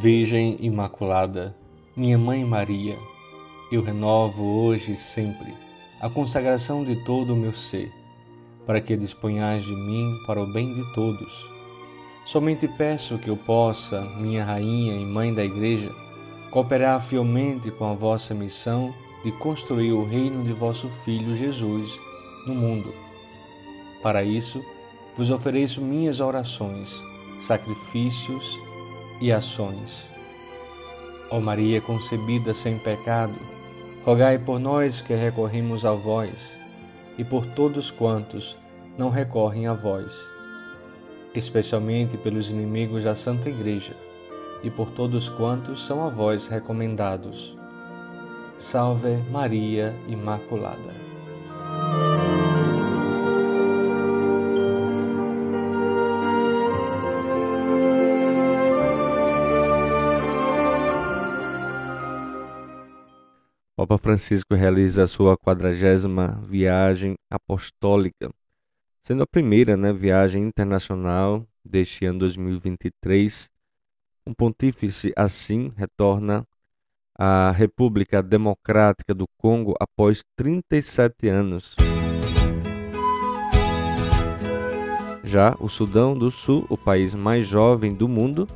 Virgem 0.00 0.56
Imaculada, 0.58 1.54
minha 1.96 2.18
Mãe 2.18 2.44
Maria, 2.44 2.98
eu 3.72 3.82
renovo 3.82 4.44
hoje 4.44 4.92
e 4.92 4.96
sempre 4.96 5.54
a 6.00 6.08
consagração 6.08 6.84
de 6.84 6.96
todo 7.04 7.32
o 7.32 7.36
meu 7.36 7.52
ser, 7.52 7.92
para 8.66 8.80
que 8.80 8.96
disponhais 8.96 9.64
de 9.64 9.74
mim 9.74 10.16
para 10.26 10.42
o 10.42 10.52
bem 10.52 10.74
de 10.74 10.92
todos 10.94 11.52
Somente 12.24 12.68
peço 12.68 13.18
que 13.18 13.28
eu 13.28 13.36
possa, 13.36 14.00
minha 14.16 14.44
rainha 14.44 14.94
e 14.94 15.04
mãe 15.04 15.34
da 15.34 15.44
Igreja, 15.44 15.90
cooperar 16.50 17.00
fielmente 17.00 17.70
com 17.70 17.84
a 17.84 17.94
vossa 17.94 18.32
missão 18.32 18.94
de 19.24 19.32
construir 19.32 19.92
o 19.92 20.06
reino 20.06 20.44
de 20.44 20.52
vosso 20.52 20.88
Filho 21.04 21.34
Jesus 21.34 22.00
no 22.46 22.54
mundo. 22.54 22.94
Para 24.02 24.22
isso, 24.22 24.64
vos 25.16 25.30
ofereço 25.30 25.80
minhas 25.80 26.20
orações, 26.20 27.04
sacrifícios 27.40 28.56
e 29.20 29.32
ações. 29.32 30.08
Ó 31.28 31.40
Maria 31.40 31.80
concebida 31.80 32.54
sem 32.54 32.78
pecado, 32.78 33.34
rogai 34.04 34.38
por 34.38 34.58
nós 34.58 35.00
que 35.00 35.14
recorremos 35.14 35.86
a 35.86 35.92
vós 35.92 36.58
e 37.16 37.24
por 37.24 37.46
todos 37.46 37.90
quantos 37.90 38.58
não 38.98 39.10
recorrem 39.10 39.66
a 39.66 39.74
vós 39.74 40.32
especialmente 41.34 42.16
pelos 42.16 42.50
inimigos 42.50 43.04
da 43.04 43.14
Santa 43.14 43.48
Igreja 43.48 43.96
e 44.62 44.70
por 44.70 44.90
todos 44.90 45.28
quantos 45.28 45.84
são 45.84 46.04
a 46.04 46.08
vós 46.08 46.48
recomendados. 46.48 47.56
Salve 48.56 49.16
Maria 49.30 49.94
Imaculada. 50.08 51.11
Papa 63.82 63.98
Francisco 63.98 64.54
realiza 64.54 65.02
a 65.02 65.06
sua 65.08 65.36
quadragésima 65.36 66.40
viagem 66.46 67.16
apostólica 67.28 68.30
sendo 69.02 69.24
a 69.24 69.26
primeira 69.26 69.76
né, 69.76 69.92
viagem 69.92 70.44
internacional 70.44 71.44
deste 71.64 72.04
ano 72.04 72.20
2023. 72.20 73.50
Um 74.24 74.32
pontífice 74.32 75.12
assim 75.16 75.72
retorna 75.76 76.46
à 77.18 77.50
República 77.50 78.22
Democrática 78.22 79.12
do 79.12 79.26
Congo 79.36 79.74
após 79.80 80.22
37 80.36 81.26
anos. 81.26 81.74
Já 85.24 85.56
o 85.58 85.68
Sudão 85.68 86.16
do 86.16 86.30
Sul, 86.30 86.64
o 86.68 86.78
país 86.78 87.14
mais 87.16 87.48
jovem 87.48 87.92
do 87.92 88.06
mundo, 88.06 88.46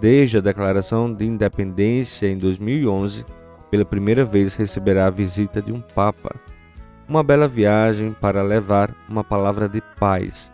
desde 0.00 0.38
a 0.38 0.40
declaração 0.40 1.14
de 1.14 1.24
independência 1.24 2.26
em 2.26 2.36
2011, 2.36 3.24
pela 3.72 3.86
primeira 3.86 4.22
vez 4.22 4.54
receberá 4.54 5.06
a 5.06 5.10
visita 5.10 5.62
de 5.62 5.72
um 5.72 5.80
Papa 5.80 6.36
uma 7.08 7.22
bela 7.22 7.48
viagem 7.48 8.12
para 8.12 8.42
levar 8.42 8.94
uma 9.08 9.24
palavra 9.24 9.66
de 9.66 9.80
paz, 9.98 10.52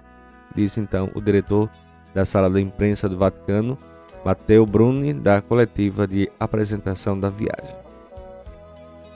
disse 0.54 0.78
então 0.78 1.11
o 1.14 1.20
diretor 1.20 1.68
da 2.14 2.24
sala 2.24 2.48
da 2.48 2.61
imprensa 2.61 3.09
do 3.09 3.18
Vaticano, 3.18 3.76
Matteo 4.24 4.64
Bruni, 4.64 5.12
da 5.12 5.42
coletiva 5.42 6.07
de 6.07 6.31
apresentação 6.38 7.18
da 7.18 7.28
viagem. 7.28 7.76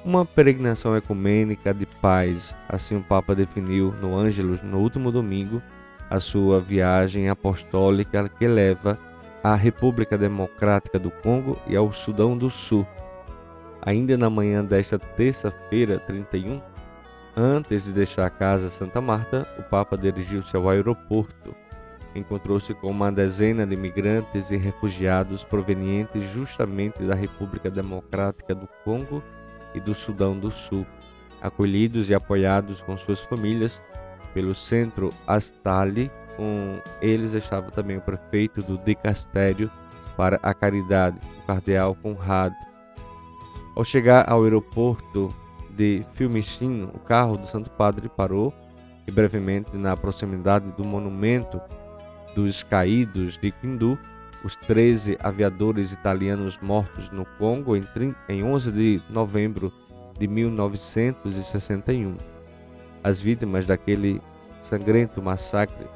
Uma 0.05 0.27
peregrinação 0.27 0.97
ecumênica 0.97 1.73
de 1.73 1.87
paz, 1.87 2.57
assim 2.69 2.97
o 2.97 3.03
Papa 3.03 3.37
definiu 3.37 3.95
no 4.01 4.17
Ângelus 4.17 4.61
no 4.63 4.79
último 4.79 5.13
domingo 5.13 5.63
a 6.11 6.19
sua 6.19 6.61
viagem 6.61 7.29
apostólica 7.29 8.29
que 8.29 8.49
leva 8.49 8.99
à 9.45 9.55
República 9.55 10.19
Democrática 10.19 10.99
do 10.99 11.11
Congo 11.11 11.57
e 11.69 11.77
ao 11.77 11.93
Sudão 11.93 12.37
do 12.37 12.51
Sul. 12.51 12.85
Ainda 13.83 14.17
na 14.17 14.31
manhã 14.31 14.65
desta 14.65 14.99
terça-feira, 14.99 15.99
31, 15.99 16.61
Antes 17.35 17.85
de 17.85 17.93
deixar 17.93 18.27
a 18.27 18.31
casa 18.31 18.69
Santa 18.69 19.01
Marta, 19.01 19.49
o 19.59 19.63
Papa 19.63 19.97
dirigiu-se 19.97 20.55
ao 20.55 20.69
aeroporto. 20.69 21.55
Encontrou-se 22.15 22.75
com 22.75 22.89
uma 22.89 23.11
dezena 23.11 23.67
de 23.67 23.73
imigrantes 23.73 24.51
e 24.51 24.57
refugiados 24.59 25.43
provenientes 25.43 26.25
justamente 26.25 27.03
da 27.03 27.15
República 27.15 27.71
Democrática 27.71 28.55
do 28.55 28.69
Congo 28.85 29.23
e 29.75 29.81
do 29.81 29.95
Sudão 29.95 30.39
do 30.39 30.51
Sul, 30.51 30.87
acolhidos 31.41 32.11
e 32.11 32.15
apoiados 32.15 32.83
com 32.83 32.99
suas 32.99 33.21
famílias 33.21 33.81
pelo 34.35 34.55
centro 34.55 35.09
Astali. 35.27 36.11
Com 36.37 36.83
eles 37.01 37.33
estava 37.33 37.71
também 37.71 37.97
o 37.97 38.03
prefeito 38.03 38.61
do 38.61 38.77
Dicastério 38.77 39.71
para 40.19 40.39
a 40.43 40.53
Caridade, 40.53 41.19
o 41.39 41.47
cardeal 41.47 41.95
Conrad. 41.95 42.53
Ao 43.75 43.85
chegar 43.85 44.31
ao 44.31 44.45
aeroporto, 44.45 45.29
de 45.75 46.03
Filmicino, 46.13 46.91
o 46.95 46.99
carro 46.99 47.37
do 47.37 47.47
Santo 47.47 47.71
Padre 47.71 48.09
parou 48.09 48.53
e 49.09 49.13
brevemente 49.13 49.77
na 49.77 49.97
proximidade 49.97 50.71
do 50.73 50.87
monumento 50.87 51.61
dos 52.35 52.63
caídos 52.63 53.39
de 53.39 53.51
Quindu, 53.51 53.99
os 54.45 54.55
13 54.57 55.17
aviadores 55.21 55.93
italianos 55.93 56.59
mortos 56.61 57.11
no 57.11 57.25
Congo 57.39 57.75
em 58.29 58.43
11 58.43 58.73
de 58.73 59.01
novembro 59.09 59.73
de 60.19 60.27
1961. 60.27 62.17
As 63.03 63.21
vítimas 63.21 63.67
daquele 63.67 64.21
sangrento 64.63 65.23
massacre 65.23 65.87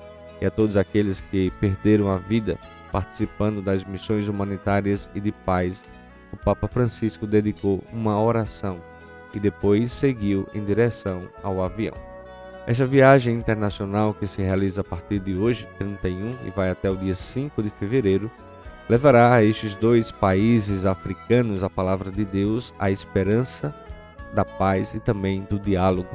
e 0.41 0.47
a 0.47 0.51
todos 0.51 0.77
aqueles 0.77 1.21
que 1.21 1.51
perderam 1.61 2.11
a 2.11 2.19
vida 2.19 2.59
participando 2.93 3.61
das 3.63 3.85
missões 3.85 4.29
humanitárias 4.29 5.11
e 5.15 5.21
de 5.21 5.33
paz, 5.33 5.83
o 6.37 6.45
Papa 6.45 6.69
Francisco 6.69 7.27
dedicou 7.27 7.83
uma 7.91 8.21
oração 8.21 8.79
e 9.35 9.41
depois 9.41 9.91
seguiu 9.91 10.47
em 10.55 10.63
direção 10.63 11.23
ao 11.43 11.63
avião. 11.63 11.95
Esta 12.67 12.87
viagem 12.87 13.35
internacional, 13.35 14.13
que 14.13 14.27
se 14.27 14.43
realiza 14.43 14.83
a 14.83 14.85
partir 14.85 15.19
de 15.19 15.35
hoje, 15.35 15.67
31, 15.79 16.31
e 16.47 16.51
vai 16.51 16.71
até 16.71 16.91
o 16.91 16.97
dia 16.97 17.15
5 17.15 17.63
de 17.63 17.71
fevereiro, 17.71 18.31
levará 18.89 19.33
a 19.33 19.43
estes 19.43 19.75
dois 19.77 20.11
países 20.11 20.85
africanos 20.85 21.65
a 21.65 21.71
palavra 21.71 22.11
de 22.11 22.25
Deus, 22.25 22.75
a 22.79 22.91
esperança 22.91 23.75
da 24.35 24.45
paz 24.45 24.95
e 24.95 25.01
também 25.01 25.43
do 25.49 25.59
diálogo. 25.59 26.15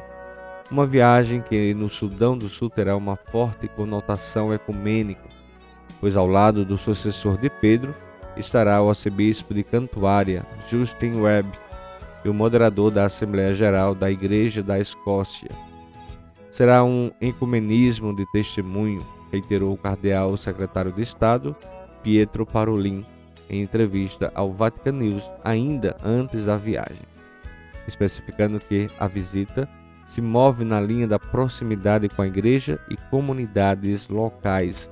Uma 0.70 0.86
viagem 0.86 1.42
que 1.42 1.74
no 1.74 1.90
Sudão 1.90 2.38
do 2.38 2.48
Sul 2.48 2.70
terá 2.70 2.96
uma 2.96 3.16
forte 3.16 3.68
conotação 3.68 4.54
ecumênica, 4.54 5.28
pois 6.00 6.16
ao 6.16 6.28
lado 6.28 6.64
do 6.64 6.78
sucessor 6.78 7.38
de 7.38 7.50
Pedro 7.50 7.96
estará 8.38 8.82
o 8.82 8.90
arcebispo 8.90 9.54
de 9.54 9.64
Cantuária, 9.64 10.46
Justin 10.70 11.20
Webb, 11.22 11.50
e 12.24 12.30
o 12.30 12.34
moderador 12.34 12.92
da 12.92 13.06
Assembleia 13.06 13.54
Geral 13.54 13.96
da 13.96 14.10
Igreja 14.12 14.62
da 14.62 14.80
Escócia. 14.80 15.50
Será 16.52 16.84
um 16.84 17.12
ecumenismo 17.20 18.16
de 18.16 18.26
testemunho, 18.32 19.06
reiterou 19.32 19.74
o 19.74 19.78
cardeal 19.78 20.36
secretário 20.38 20.92
de 20.92 21.02
Estado, 21.02 21.56
Pietro 22.04 22.46
Parolin, 22.46 23.06
em 23.50 23.62
entrevista 23.62 24.32
ao 24.36 24.52
Vatican 24.52 24.94
News 24.94 25.24
ainda 25.44 25.98
antes 26.04 26.46
da 26.46 26.58
viagem, 26.58 27.04
especificando 27.88 28.60
que 28.60 28.88
a 29.00 29.08
visita 29.08 29.68
se 30.06 30.22
move 30.22 30.64
na 30.66 30.80
linha 30.80 31.08
da 31.08 31.18
proximidade 31.18 32.10
com 32.10 32.22
a 32.22 32.28
igreja 32.28 32.80
e 32.90 32.98
comunidades 33.10 34.10
locais 34.10 34.92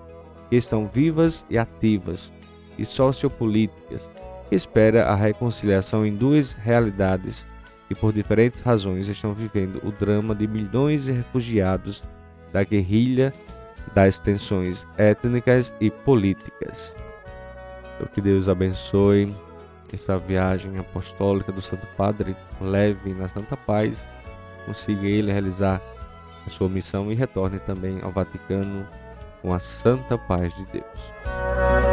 que 0.50 0.56
estão 0.56 0.88
vivas 0.88 1.46
e 1.50 1.58
ativas 1.58 2.32
e 2.80 2.86
sociopolíticas 2.86 4.10
espera 4.52 5.06
a 5.06 5.16
reconciliação 5.16 6.06
em 6.06 6.16
duas 6.16 6.54
realidades 6.54 7.46
que 7.88 7.96
por 7.96 8.14
diferentes 8.14 8.62
razões 8.62 9.08
estão 9.08 9.34
vivendo 9.34 9.82
o 9.84 9.92
drama 9.92 10.36
de 10.36 10.48
milhões 10.48 11.06
de 11.06 11.12
refugiados 11.12 12.04
da 12.52 12.64
guerrilha, 12.64 13.34
das 13.94 14.20
tensões 14.20 14.86
étnicas 14.98 15.74
e 15.80 15.90
políticas. 15.90 16.96
Então, 17.96 18.08
que 18.14 18.22
Deus 18.22 18.48
abençoe 18.48 19.36
essa 19.94 20.18
viagem 20.18 20.78
apostólica 20.78 21.52
do 21.52 21.62
Santo 21.62 21.88
Padre, 21.98 22.36
leve 22.62 23.14
na 23.14 23.28
Santa 23.28 23.58
Paz, 23.58 24.06
consiga 24.66 25.08
ele 25.08 25.32
realizar 25.32 25.82
a 26.46 26.50
sua 26.50 26.70
missão 26.70 27.12
e 27.12 27.16
retorne 27.16 27.60
também 27.60 28.00
ao 28.02 28.12
Vaticano 28.12 28.88
com 29.42 29.54
a 29.54 29.60
santa 29.60 30.18
paz 30.18 30.54
de 30.54 30.66
Deus. 30.66 31.89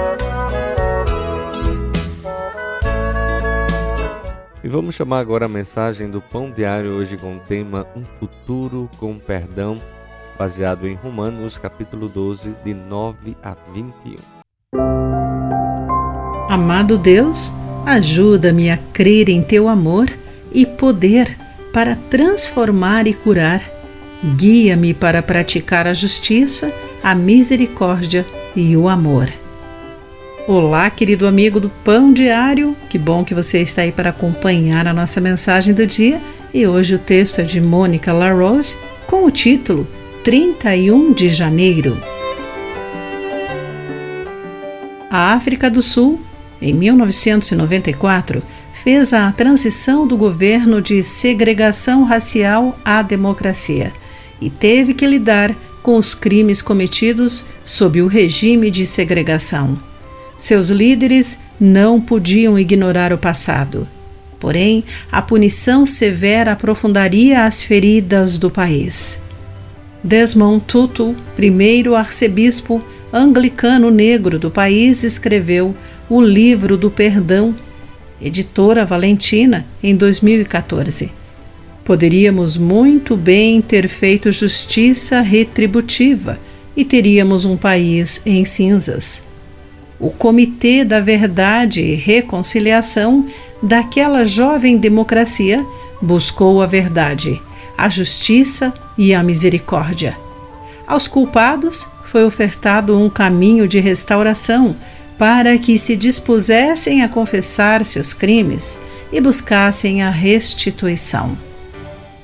E 4.67 4.69
vamos 4.69 4.97
chamar 4.97 5.21
agora 5.21 5.47
a 5.47 5.49
mensagem 5.49 6.11
do 6.11 6.21
Pão 6.21 6.51
Diário 6.51 6.91
hoje 6.91 7.17
com 7.17 7.37
o 7.37 7.39
tema 7.39 7.87
Um 7.95 8.05
Futuro 8.05 8.91
com 8.99 9.17
Perdão, 9.17 9.81
baseado 10.37 10.89
em 10.89 10.95
Romanos 10.95 11.57
capítulo 11.57 12.09
12, 12.09 12.53
de 12.65 12.75
9 12.75 13.37
a 13.45 13.57
21. 13.73 14.17
Amado 16.49 16.99
Deus, 16.99 17.55
ajuda-me 17.87 18.69
a 18.69 18.77
crer 18.93 19.29
em 19.29 19.41
teu 19.41 19.69
amor 19.69 20.11
e 20.53 20.67
poder 20.67 21.39
para 21.73 21.95
transformar 21.95 23.07
e 23.07 23.15
curar. 23.15 23.63
Guia-me 24.35 24.93
para 24.93 25.23
praticar 25.23 25.87
a 25.87 25.95
justiça, 25.95 26.73
a 27.05 27.15
misericórdia 27.15 28.27
e 28.57 28.77
o 28.77 28.89
amor. 28.89 29.29
Olá, 30.49 30.89
querido 30.89 31.27
amigo 31.27 31.59
do 31.59 31.69
Pão 31.69 32.13
Diário, 32.13 32.77
que 32.89 32.97
bom 32.97 33.25
que 33.25 33.35
você 33.35 33.61
está 33.63 33.83
aí 33.83 33.91
para 33.91 34.11
acompanhar 34.11 34.87
a 34.87 34.95
nossa 34.95 35.21
mensagem 35.21 35.75
do 35.75 35.85
dia. 35.85 36.23
E 36.55 36.65
hoje 36.65 36.95
o 36.95 37.01
texto 37.01 37.41
é 37.41 37.43
de 37.43 37.61
Mônica 37.61 38.13
LaRose 38.13 38.77
com 39.09 39.25
o 39.25 39.31
título 39.31 39.89
31 40.23 41.13
de 41.13 41.31
Janeiro. 41.31 42.01
A 45.11 45.33
África 45.33 45.69
do 45.69 45.83
Sul, 45.83 46.21
em 46.63 46.73
1994, 46.73 48.41
fez 48.73 49.13
a 49.13 49.33
transição 49.33 50.07
do 50.07 50.17
governo 50.17 50.81
de 50.81 51.03
segregação 51.03 52.05
racial 52.05 52.79
à 52.85 53.03
democracia 53.03 53.93
e 54.41 54.49
teve 54.49 54.95
que 54.95 55.09
lidar 55.09 55.53
com 55.83 55.97
os 55.97 56.15
crimes 56.15 56.63
cometidos 56.63 57.45
sob 57.65 58.01
o 58.01 58.07
regime 58.07 58.71
de 58.71 58.87
segregação. 58.87 59.77
Seus 60.37 60.69
líderes 60.69 61.39
não 61.59 62.01
podiam 62.01 62.59
ignorar 62.59 63.13
o 63.13 63.19
passado. 63.19 63.89
Porém, 64.39 64.85
a 65.11 65.23
punição 65.23 65.87
severa 65.87 66.53
aprofundaria 66.53 67.45
as 67.45 67.63
feridas 67.63 68.37
do 68.37 68.51
país. 68.51 69.19
Desmond 70.05 70.63
Tutu, 70.67 71.17
primeiro 71.35 71.95
arcebispo 71.95 72.85
anglicano 73.13 73.91
negro 73.91 74.39
do 74.39 74.51
país, 74.51 75.05
escreveu 75.05 75.75
O 76.09 76.21
Livro 76.21 76.77
do 76.77 76.91
Perdão, 76.91 77.55
editora 78.21 78.85
Valentina, 78.85 79.65
em 79.83 79.97
2014. 79.97 81.11
Poderíamos 81.83 82.59
muito 82.59 83.17
bem 83.17 83.63
ter 83.63 83.89
feito 83.89 84.31
justiça 84.31 85.23
retributiva 85.23 86.39
e 86.77 86.85
teríamos 86.85 87.47
um 87.47 87.57
país 87.57 88.21
em 88.27 88.45
cinzas 88.45 89.23
o 89.99 90.11
Comitê 90.11 90.85
da 90.85 91.01
Verdade 91.01 91.81
e 91.81 91.95
Reconciliação 91.95 93.27
daquela 93.63 94.25
jovem 94.25 94.77
democracia 94.77 95.65
buscou 96.01 96.61
a 96.63 96.67
verdade, 96.67 97.41
a 97.77 97.89
justiça 97.89 98.73
e 98.99 99.15
a 99.15 99.23
misericórdia. 99.23 100.17
Aos 100.87 101.09
culpados 101.09 101.89
foi 102.05 102.25
ofertado 102.25 102.97
um 102.99 103.09
caminho 103.09 103.67
de 103.67 103.81
restauração 103.81 104.77
para 105.19 105.57
que 105.59 105.79
se 105.79 105.97
dispusessem 105.97 107.03
a 107.03 107.09
confessar 107.09 107.85
seus 107.85 108.13
crimes 108.13 108.79
e 109.11 109.21
buscassem 109.21 110.03
a 110.03 110.11
restituição. 110.11 111.37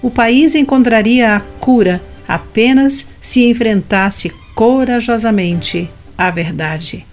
O 0.02 0.10
país 0.10 0.54
encontraria 0.54 1.36
a 1.36 1.40
cura 1.40 2.02
apenas 2.28 3.06
se 3.20 3.48
enfrentasse 3.48 4.30
corajosamente 4.54 5.90
a 6.16 6.30
verdade. 6.30 7.06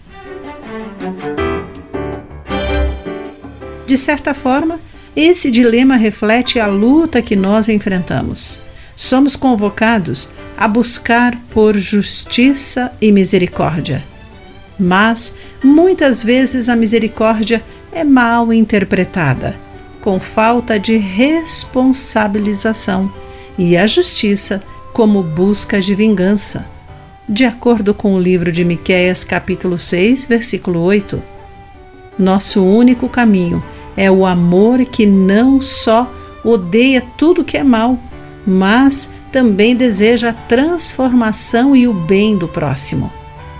De 3.89 3.97
certa 3.97 4.33
forma, 4.35 4.79
esse 5.15 5.49
dilema 5.49 5.95
reflete 5.95 6.59
a 6.59 6.67
luta 6.67 7.23
que 7.23 7.35
nós 7.35 7.67
enfrentamos. 7.67 8.61
Somos 8.95 9.35
convocados 9.35 10.29
a 10.55 10.67
buscar 10.67 11.35
por 11.49 11.75
justiça 11.75 12.93
e 13.01 13.11
misericórdia. 13.11 14.05
Mas, 14.79 15.33
muitas 15.63 16.23
vezes, 16.23 16.69
a 16.69 16.75
misericórdia 16.75 17.63
é 17.91 18.03
mal 18.03 18.53
interpretada, 18.53 19.57
com 19.99 20.19
falta 20.19 20.79
de 20.79 20.97
responsabilização, 20.97 23.11
e 23.57 23.75
a 23.75 23.87
justiça 23.87 24.61
como 24.93 25.23
busca 25.23 25.81
de 25.81 25.95
vingança. 25.95 26.67
De 27.27 27.43
acordo 27.43 27.95
com 27.95 28.13
o 28.13 28.21
livro 28.21 28.51
de 28.51 28.63
Miqueias, 28.63 29.23
capítulo 29.23 29.79
6, 29.79 30.25
versículo 30.25 30.79
8, 30.79 31.19
nosso 32.19 32.63
único 32.63 33.09
caminho 33.09 33.63
é 33.99 34.09
o 34.09 34.25
amor 34.25 34.85
que 34.85 35.05
não 35.05 35.61
só 35.61 36.09
odeia 36.41 37.05
tudo 37.17 37.43
que 37.43 37.57
é 37.57 37.63
mal, 37.65 37.99
mas 38.47 39.09
também 39.29 39.75
deseja 39.75 40.29
a 40.29 40.33
transformação 40.33 41.75
e 41.75 41.85
o 41.85 41.93
bem 41.93 42.37
do 42.37 42.47
próximo. 42.47 43.11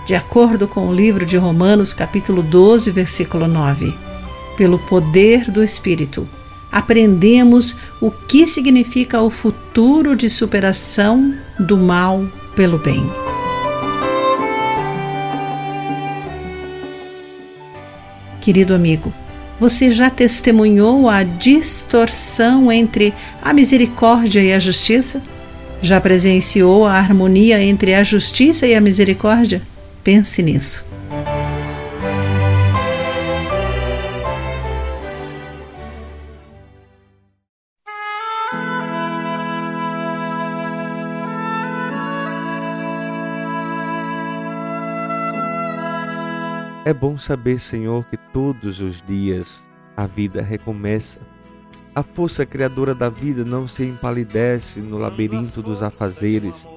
De 0.08 0.16
acordo 0.16 0.66
com 0.66 0.88
o 0.88 0.96
livro 0.96 1.26
de 1.26 1.36
Romanos, 1.36 1.92
capítulo 1.92 2.42
12, 2.42 2.90
versículo 2.90 3.50
9. 3.50 3.94
Pelo 4.56 4.80
poder 4.80 5.52
do 5.52 5.62
Espírito, 5.62 6.26
aprendemos 6.72 7.76
o 8.00 8.10
que 8.10 8.48
significa 8.48 9.22
o 9.22 9.30
futuro 9.30 10.16
de 10.16 10.30
superação 10.30 11.34
do 11.60 11.78
mal 11.78 12.26
pelo 12.56 12.78
bem. 12.78 13.06
Querido 18.40 18.74
amigo, 18.74 19.14
você 19.60 19.92
já 19.92 20.10
testemunhou 20.10 21.10
a 21.10 21.24
distorção 21.24 22.72
entre 22.72 23.14
a 23.42 23.54
misericórdia 23.54 24.42
e 24.42 24.54
a 24.54 24.60
justiça? 24.60 25.22
Já 25.82 26.00
presenciou 26.00 26.86
a 26.86 26.94
harmonia 26.94 27.62
entre 27.62 27.94
a 27.94 28.04
justiça 28.04 28.66
e 28.66 28.74
a 28.74 28.82
misericórdia? 28.82 29.62
Pense 30.04 30.42
nisso. 30.42 30.89
É 46.90 46.94
bom 46.94 47.20
saber, 47.20 47.60
Senhor, 47.60 48.04
que 48.06 48.18
todos 48.18 48.82
os 48.82 49.00
dias 49.04 49.64
a 49.96 50.08
vida 50.08 50.42
recomeça. 50.42 51.20
A 51.94 52.02
força 52.02 52.48
criadora 52.48 52.96
da 52.96 53.10
vida 53.10 53.46
não 53.46 53.68
se 53.68 53.84
empalidece 53.84 54.80
no 54.80 54.98
labirinto 54.98 55.62
dos 55.62 55.84
afazeres, 55.84 56.68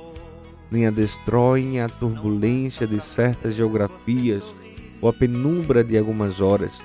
nem 0.71 0.87
a 0.87 0.91
destroem 0.91 1.81
a 1.81 1.89
turbulência 1.89 2.87
de 2.87 3.01
certas 3.01 3.55
geografias 3.55 4.55
ou 5.01 5.09
a 5.09 5.15
penumbra 5.15 5.83
de 5.83 5.97
algumas 5.97 6.43
horas. 6.43 6.83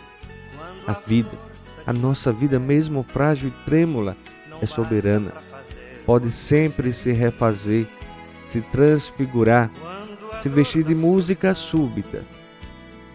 A 0.87 0.93
vida, 0.93 1.37
a 1.85 1.91
nossa 1.91 2.31
vida, 2.31 2.57
mesmo 2.57 3.03
frágil 3.03 3.49
e 3.49 3.65
trêmula, 3.65 4.15
é 4.61 4.65
soberana. 4.65 5.33
Pode 6.05 6.31
sempre 6.31 6.93
se 6.93 7.11
refazer, 7.11 7.87
se 8.47 8.61
transfigurar, 8.61 9.69
se 10.39 10.47
vestir 10.47 10.85
de 10.85 10.95
música 10.95 11.53
súbita. 11.53 12.36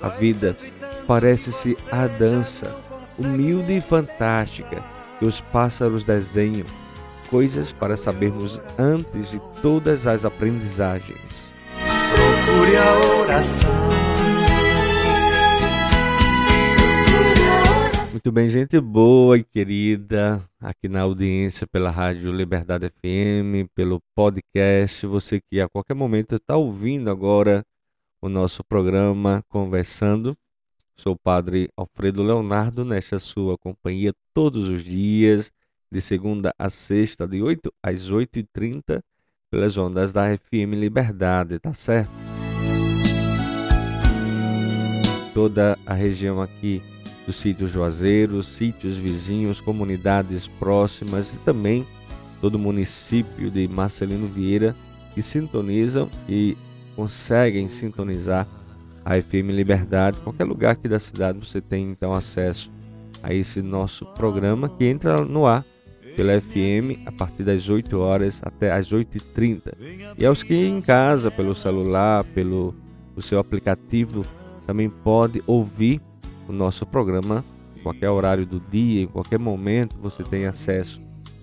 A 0.03 0.09
vida 0.09 0.57
parece-se 1.07 1.79
a 1.91 2.09
dança, 2.09 2.75
humilde 3.17 3.77
e 3.77 3.81
fantástica, 3.81 4.83
que 5.19 5.25
os 5.25 5.41
pássaros 5.41 6.03
desenham, 6.03 6.67
coisas 7.31 7.73
para 7.73 7.97
sabermos 7.97 8.61
antes 8.77 9.31
de 9.31 9.41
todas 9.63 10.09
as 10.09 10.25
aprendizagens. 10.25 11.47
Procure 12.15 12.77
a 12.77 13.21
oração. 13.21 13.73
Muito 18.11 18.33
bem, 18.33 18.49
gente 18.49 18.81
boa 18.81 19.39
e 19.39 19.45
querida, 19.45 20.43
aqui 20.61 20.89
na 20.89 21.03
audiência 21.03 21.67
pela 21.67 21.91
Rádio 21.91 22.33
Liberdade 22.33 22.89
FM, 22.89 23.71
pelo 23.75 24.01
podcast, 24.17 25.07
você 25.07 25.41
que 25.41 25.61
a 25.61 25.69
qualquer 25.69 25.95
momento 25.95 26.35
está 26.35 26.57
ouvindo 26.57 27.11
agora 27.11 27.65
o 28.23 28.29
nosso 28.29 28.63
programa 28.63 29.45
Conversando. 29.49 30.39
Sou 30.97 31.15
o 31.15 31.19
Padre 31.19 31.69
Alfredo 31.77 32.23
Leonardo, 32.23 32.85
nesta 32.85 33.19
sua 33.19 33.59
companhia 33.59 34.15
todos 34.33 34.69
os 34.69 34.85
dias, 34.85 35.53
de 35.91 36.01
segunda 36.01 36.55
a 36.57 36.71
sexta, 36.71 37.27
de 37.27 37.43
8 37.43 37.75
às 37.83 38.09
8h30, 38.09 39.03
pelas 39.51 39.77
ondas 39.77 40.13
da 40.13 40.39
FM 40.39 40.75
Liberdade, 40.75 41.59
tá 41.59 41.75
certo? 41.75 42.13
Toda 45.35 45.77
a 45.85 45.93
região 45.93 46.41
aqui 46.41 46.81
do 47.27 47.33
sítio 47.33 47.67
Juazeiro, 47.67 48.41
sítios 48.45 48.97
vizinhos, 48.97 49.61
comunidades 49.61 50.47
próximas 50.47 51.35
e 51.35 51.39
também 51.39 51.85
todo 52.41 52.55
o 52.55 52.59
município 52.59 53.51
de 53.51 53.67
Marcelino 53.67 54.29
Vieira 54.29 54.77
que 55.13 55.23
sintonizam 55.23 56.09
e 56.29 56.57
conseguem 56.95 57.69
sintonizar 57.69 58.47
a 59.05 59.21
FM 59.21 59.51
Liberdade. 59.51 60.19
Qualquer 60.19 60.45
lugar 60.45 60.73
aqui 60.73 60.89
da 60.89 61.01
cidade 61.01 61.39
você 61.39 61.61
tem 61.61 61.87
então 61.87 62.13
acesso 62.13 62.71
a 63.23 63.33
esse 63.33 63.63
nosso 63.63 64.07
programa 64.07 64.69
que 64.69 64.85
entra 64.85 65.25
no 65.25 65.47
ar 65.47 65.65
pela 66.17 66.39
FM 66.41 67.07
a 67.07 67.13
partir 67.13 67.43
das 67.43 67.69
8 67.69 67.99
horas 67.99 68.41
até 68.45 68.71
as 68.71 68.91
8h30. 68.91 69.75
E 70.19 70.27
aos 70.27 70.43
que 70.43 70.55
em 70.55 70.81
casa, 70.81 71.31
pelo 71.31 71.55
celular, 71.55 72.25
pelo 72.25 72.75
o 73.15 73.23
seu 73.23 73.39
aplicativo, 73.39 74.23
também 74.67 74.89
pode 74.89 75.43
ouvir 75.47 76.01
o 76.49 76.53
nosso 76.53 76.87
programa 76.87 77.45
em 77.77 77.83
qualquer 77.83 78.11
horário 78.11 78.47
do 78.47 78.61
dia, 78.61 79.03
em 79.03 79.07
qualquer 79.07 79.39
momento 79.39 79.97
você 80.01 80.23
tem 80.23 80.47
acesso 80.47 81.01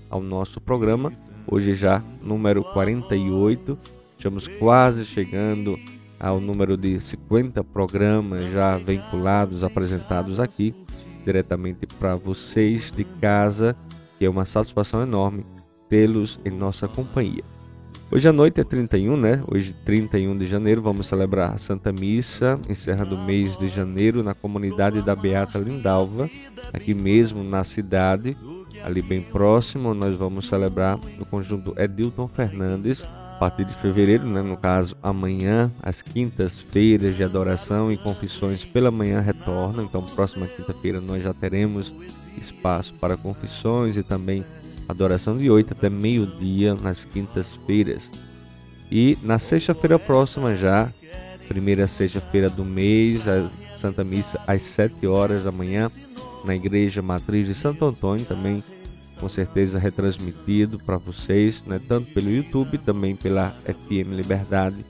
ao 0.10 0.22
nosso 0.22 0.60
programa. 0.60 1.12
Hoje 1.48 1.74
já 1.74 2.02
número 2.22 2.64
48, 2.64 3.78
estamos 4.20 4.50
quase 4.60 5.06
chegando 5.06 5.80
ao 6.20 6.42
número 6.42 6.76
de 6.76 7.00
50 7.00 7.64
programas 7.64 8.52
já 8.52 8.76
vinculados, 8.76 9.64
apresentados 9.64 10.42
aqui 10.42 10.76
diretamente 11.24 11.88
para 11.98 12.18
vocês 12.18 12.92
de 12.92 13.06
casa, 13.06 13.78
que 14.18 14.26
é 14.26 14.30
uma 14.30 14.44
satisfação 14.44 15.02
enorme 15.02 15.46
tê-los 15.88 16.38
em 16.44 16.52
nossa 16.52 16.86
companhia. 16.86 17.44
Hoje 18.12 18.28
à 18.28 18.34
noite 18.34 18.60
é 18.60 18.64
31, 18.64 19.16
né? 19.16 19.42
Hoje, 19.48 19.74
31 19.86 20.38
de 20.38 20.46
janeiro, 20.48 20.82
vamos 20.82 21.08
celebrar 21.08 21.54
a 21.54 21.58
Santa 21.58 21.92
Missa, 21.94 22.60
encerrando 22.68 23.16
o 23.16 23.24
mês 23.24 23.58
de 23.58 23.70
janeiro 23.70 24.22
na 24.22 24.34
comunidade 24.34 25.02
da 25.02 25.16
Beata 25.16 25.60
Lindalva, 25.60 26.30
aqui 26.74 26.94
mesmo 26.94 27.42
na 27.44 27.64
cidade, 27.64 28.36
ali 28.84 29.02
bem 29.02 29.22
próximo. 29.22 29.94
Nós 29.94 30.18
vamos 30.18 30.50
celebrar 30.50 31.00
no 31.18 31.26
conjunto 31.26 31.74
Edilton 31.78 32.28
Fernandes, 32.28 33.08
partir 33.40 33.64
de 33.64 33.74
fevereiro, 33.74 34.26
né? 34.28 34.42
no 34.42 34.58
caso, 34.58 34.98
amanhã, 35.02 35.72
as 35.82 36.02
quintas-feiras 36.02 37.16
de 37.16 37.24
adoração 37.24 37.90
e 37.92 37.98
confissões 37.98 38.66
pela 38.66 38.92
manhã 38.92 39.22
retornam. 39.22 39.86
Então, 39.86 40.04
próxima 40.04 40.46
quinta-feira, 40.46 41.00
nós 41.00 41.24
já 41.24 41.34
teremos 41.34 41.96
espaço 42.38 42.94
para 42.96 43.16
confissões 43.16 43.96
e 43.96 44.04
também 44.04 44.44
adoração 44.90 45.38
de 45.38 45.50
8 45.50 45.74
até 45.74 45.90
meio-dia 45.90 46.76
nas 46.76 47.06
quintas-feiras. 47.06 48.12
E 48.92 49.18
na 49.24 49.40
sexta-feira 49.40 49.98
próxima 49.98 50.56
já, 50.56 50.92
primeira 51.48 51.88
sexta-feira 51.88 52.50
do 52.50 52.66
mês, 52.66 53.26
a 53.26 53.50
Santa 53.78 54.04
Missa 54.04 54.40
às 54.46 54.64
7 54.64 55.08
horas 55.08 55.46
da 55.46 55.52
manhã, 55.52 55.90
na 56.44 56.56
Igreja 56.56 57.02
Matriz 57.02 57.48
de 57.48 57.56
Santo 57.56 57.86
Antônio, 57.86 58.26
também 58.26 58.62
com 59.20 59.30
certeza 59.30 59.80
retransmitido 59.80 60.80
para 60.80 60.98
vocês, 60.98 61.64
né, 61.66 61.80
tanto 61.88 62.12
pelo 62.14 62.30
YouTube, 62.30 62.78
também 62.78 63.16
pela 63.16 63.52
FM 63.66 64.14
Liberdade. 64.16 64.86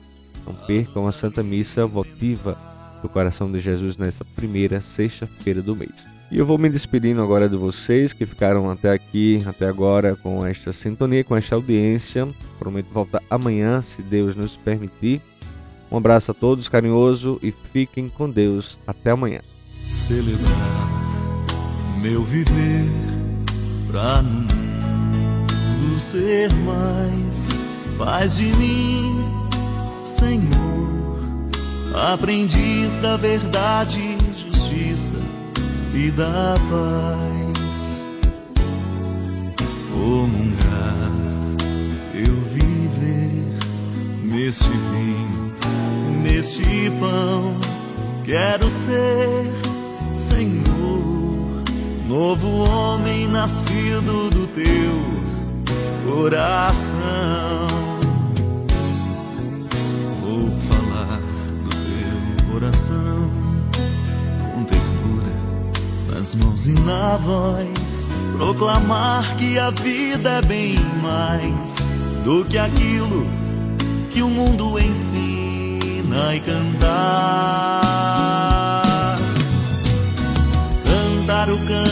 Não 0.46 0.54
percam 0.54 1.06
a 1.06 1.12
Santa 1.12 1.42
Missa 1.42 1.86
votiva 1.86 2.56
do 3.02 3.08
Coração 3.08 3.50
de 3.50 3.60
Jesus 3.60 3.96
nessa 3.96 4.24
primeira 4.24 4.80
sexta-feira 4.80 5.60
do 5.60 5.74
mês. 5.76 6.06
E 6.30 6.38
eu 6.38 6.46
vou 6.46 6.56
me 6.56 6.68
despedindo 6.68 7.20
agora 7.20 7.48
de 7.48 7.56
vocês 7.56 8.12
que 8.12 8.24
ficaram 8.24 8.70
até 8.70 8.90
aqui, 8.90 9.42
até 9.46 9.66
agora, 9.66 10.14
com 10.14 10.46
esta 10.46 10.72
sintonia, 10.72 11.24
com 11.24 11.36
esta 11.36 11.56
audiência. 11.56 12.28
Prometo 12.58 12.86
voltar 12.92 13.20
amanhã, 13.28 13.82
se 13.82 14.00
Deus 14.00 14.36
nos 14.36 14.56
permitir. 14.56 15.20
Um 15.90 15.96
abraço 15.96 16.30
a 16.30 16.34
todos, 16.34 16.68
carinhoso, 16.68 17.40
e 17.42 17.50
fiquem 17.50 18.08
com 18.08 18.30
Deus. 18.30 18.78
Até 18.86 19.10
amanhã. 19.10 19.40
Celebrar 19.88 20.90
meu 22.00 22.24
viver 22.24 23.19
pra 23.90 24.22
mundo 24.22 25.98
ser 25.98 26.52
mais 26.64 27.48
paz 27.98 28.36
de 28.36 28.46
mim, 28.56 29.24
Senhor, 30.04 31.18
aprendiz 32.12 32.98
da 32.98 33.16
verdade 33.16 34.16
justiça 34.36 35.18
e 35.94 36.10
da 36.10 36.54
paz. 36.70 38.00
Comungar, 39.92 41.10
eu 42.14 42.34
viver 42.46 43.58
neste 44.24 44.70
vinho, 44.70 45.54
neste 46.22 46.90
pão. 46.98 47.56
Quero 48.24 48.66
ser, 48.68 49.50
Senhor, 50.14 51.19
novo 52.10 52.68
homem 52.68 53.28
nascido 53.28 54.30
do 54.30 54.44
teu 54.48 54.92
coração. 56.04 57.68
Vou 60.20 60.50
falar 60.68 61.20
do 61.62 61.70
teu 61.70 62.50
coração 62.50 63.30
com 64.52 64.64
ternura 64.64 65.32
nas 66.12 66.34
mãos 66.34 66.66
e 66.66 66.72
na 66.80 67.16
voz, 67.16 68.10
proclamar 68.36 69.36
que 69.36 69.56
a 69.56 69.70
vida 69.70 70.30
é 70.30 70.42
bem 70.42 70.74
mais 71.00 71.76
do 72.24 72.44
que 72.44 72.58
aquilo 72.58 73.24
que 74.10 74.20
o 74.20 74.28
mundo 74.28 74.80
ensina 74.80 76.34
e 76.34 76.40
cantar. 76.40 78.00
Cantar 80.84 81.48
o 81.48 81.58
canto 81.58 81.89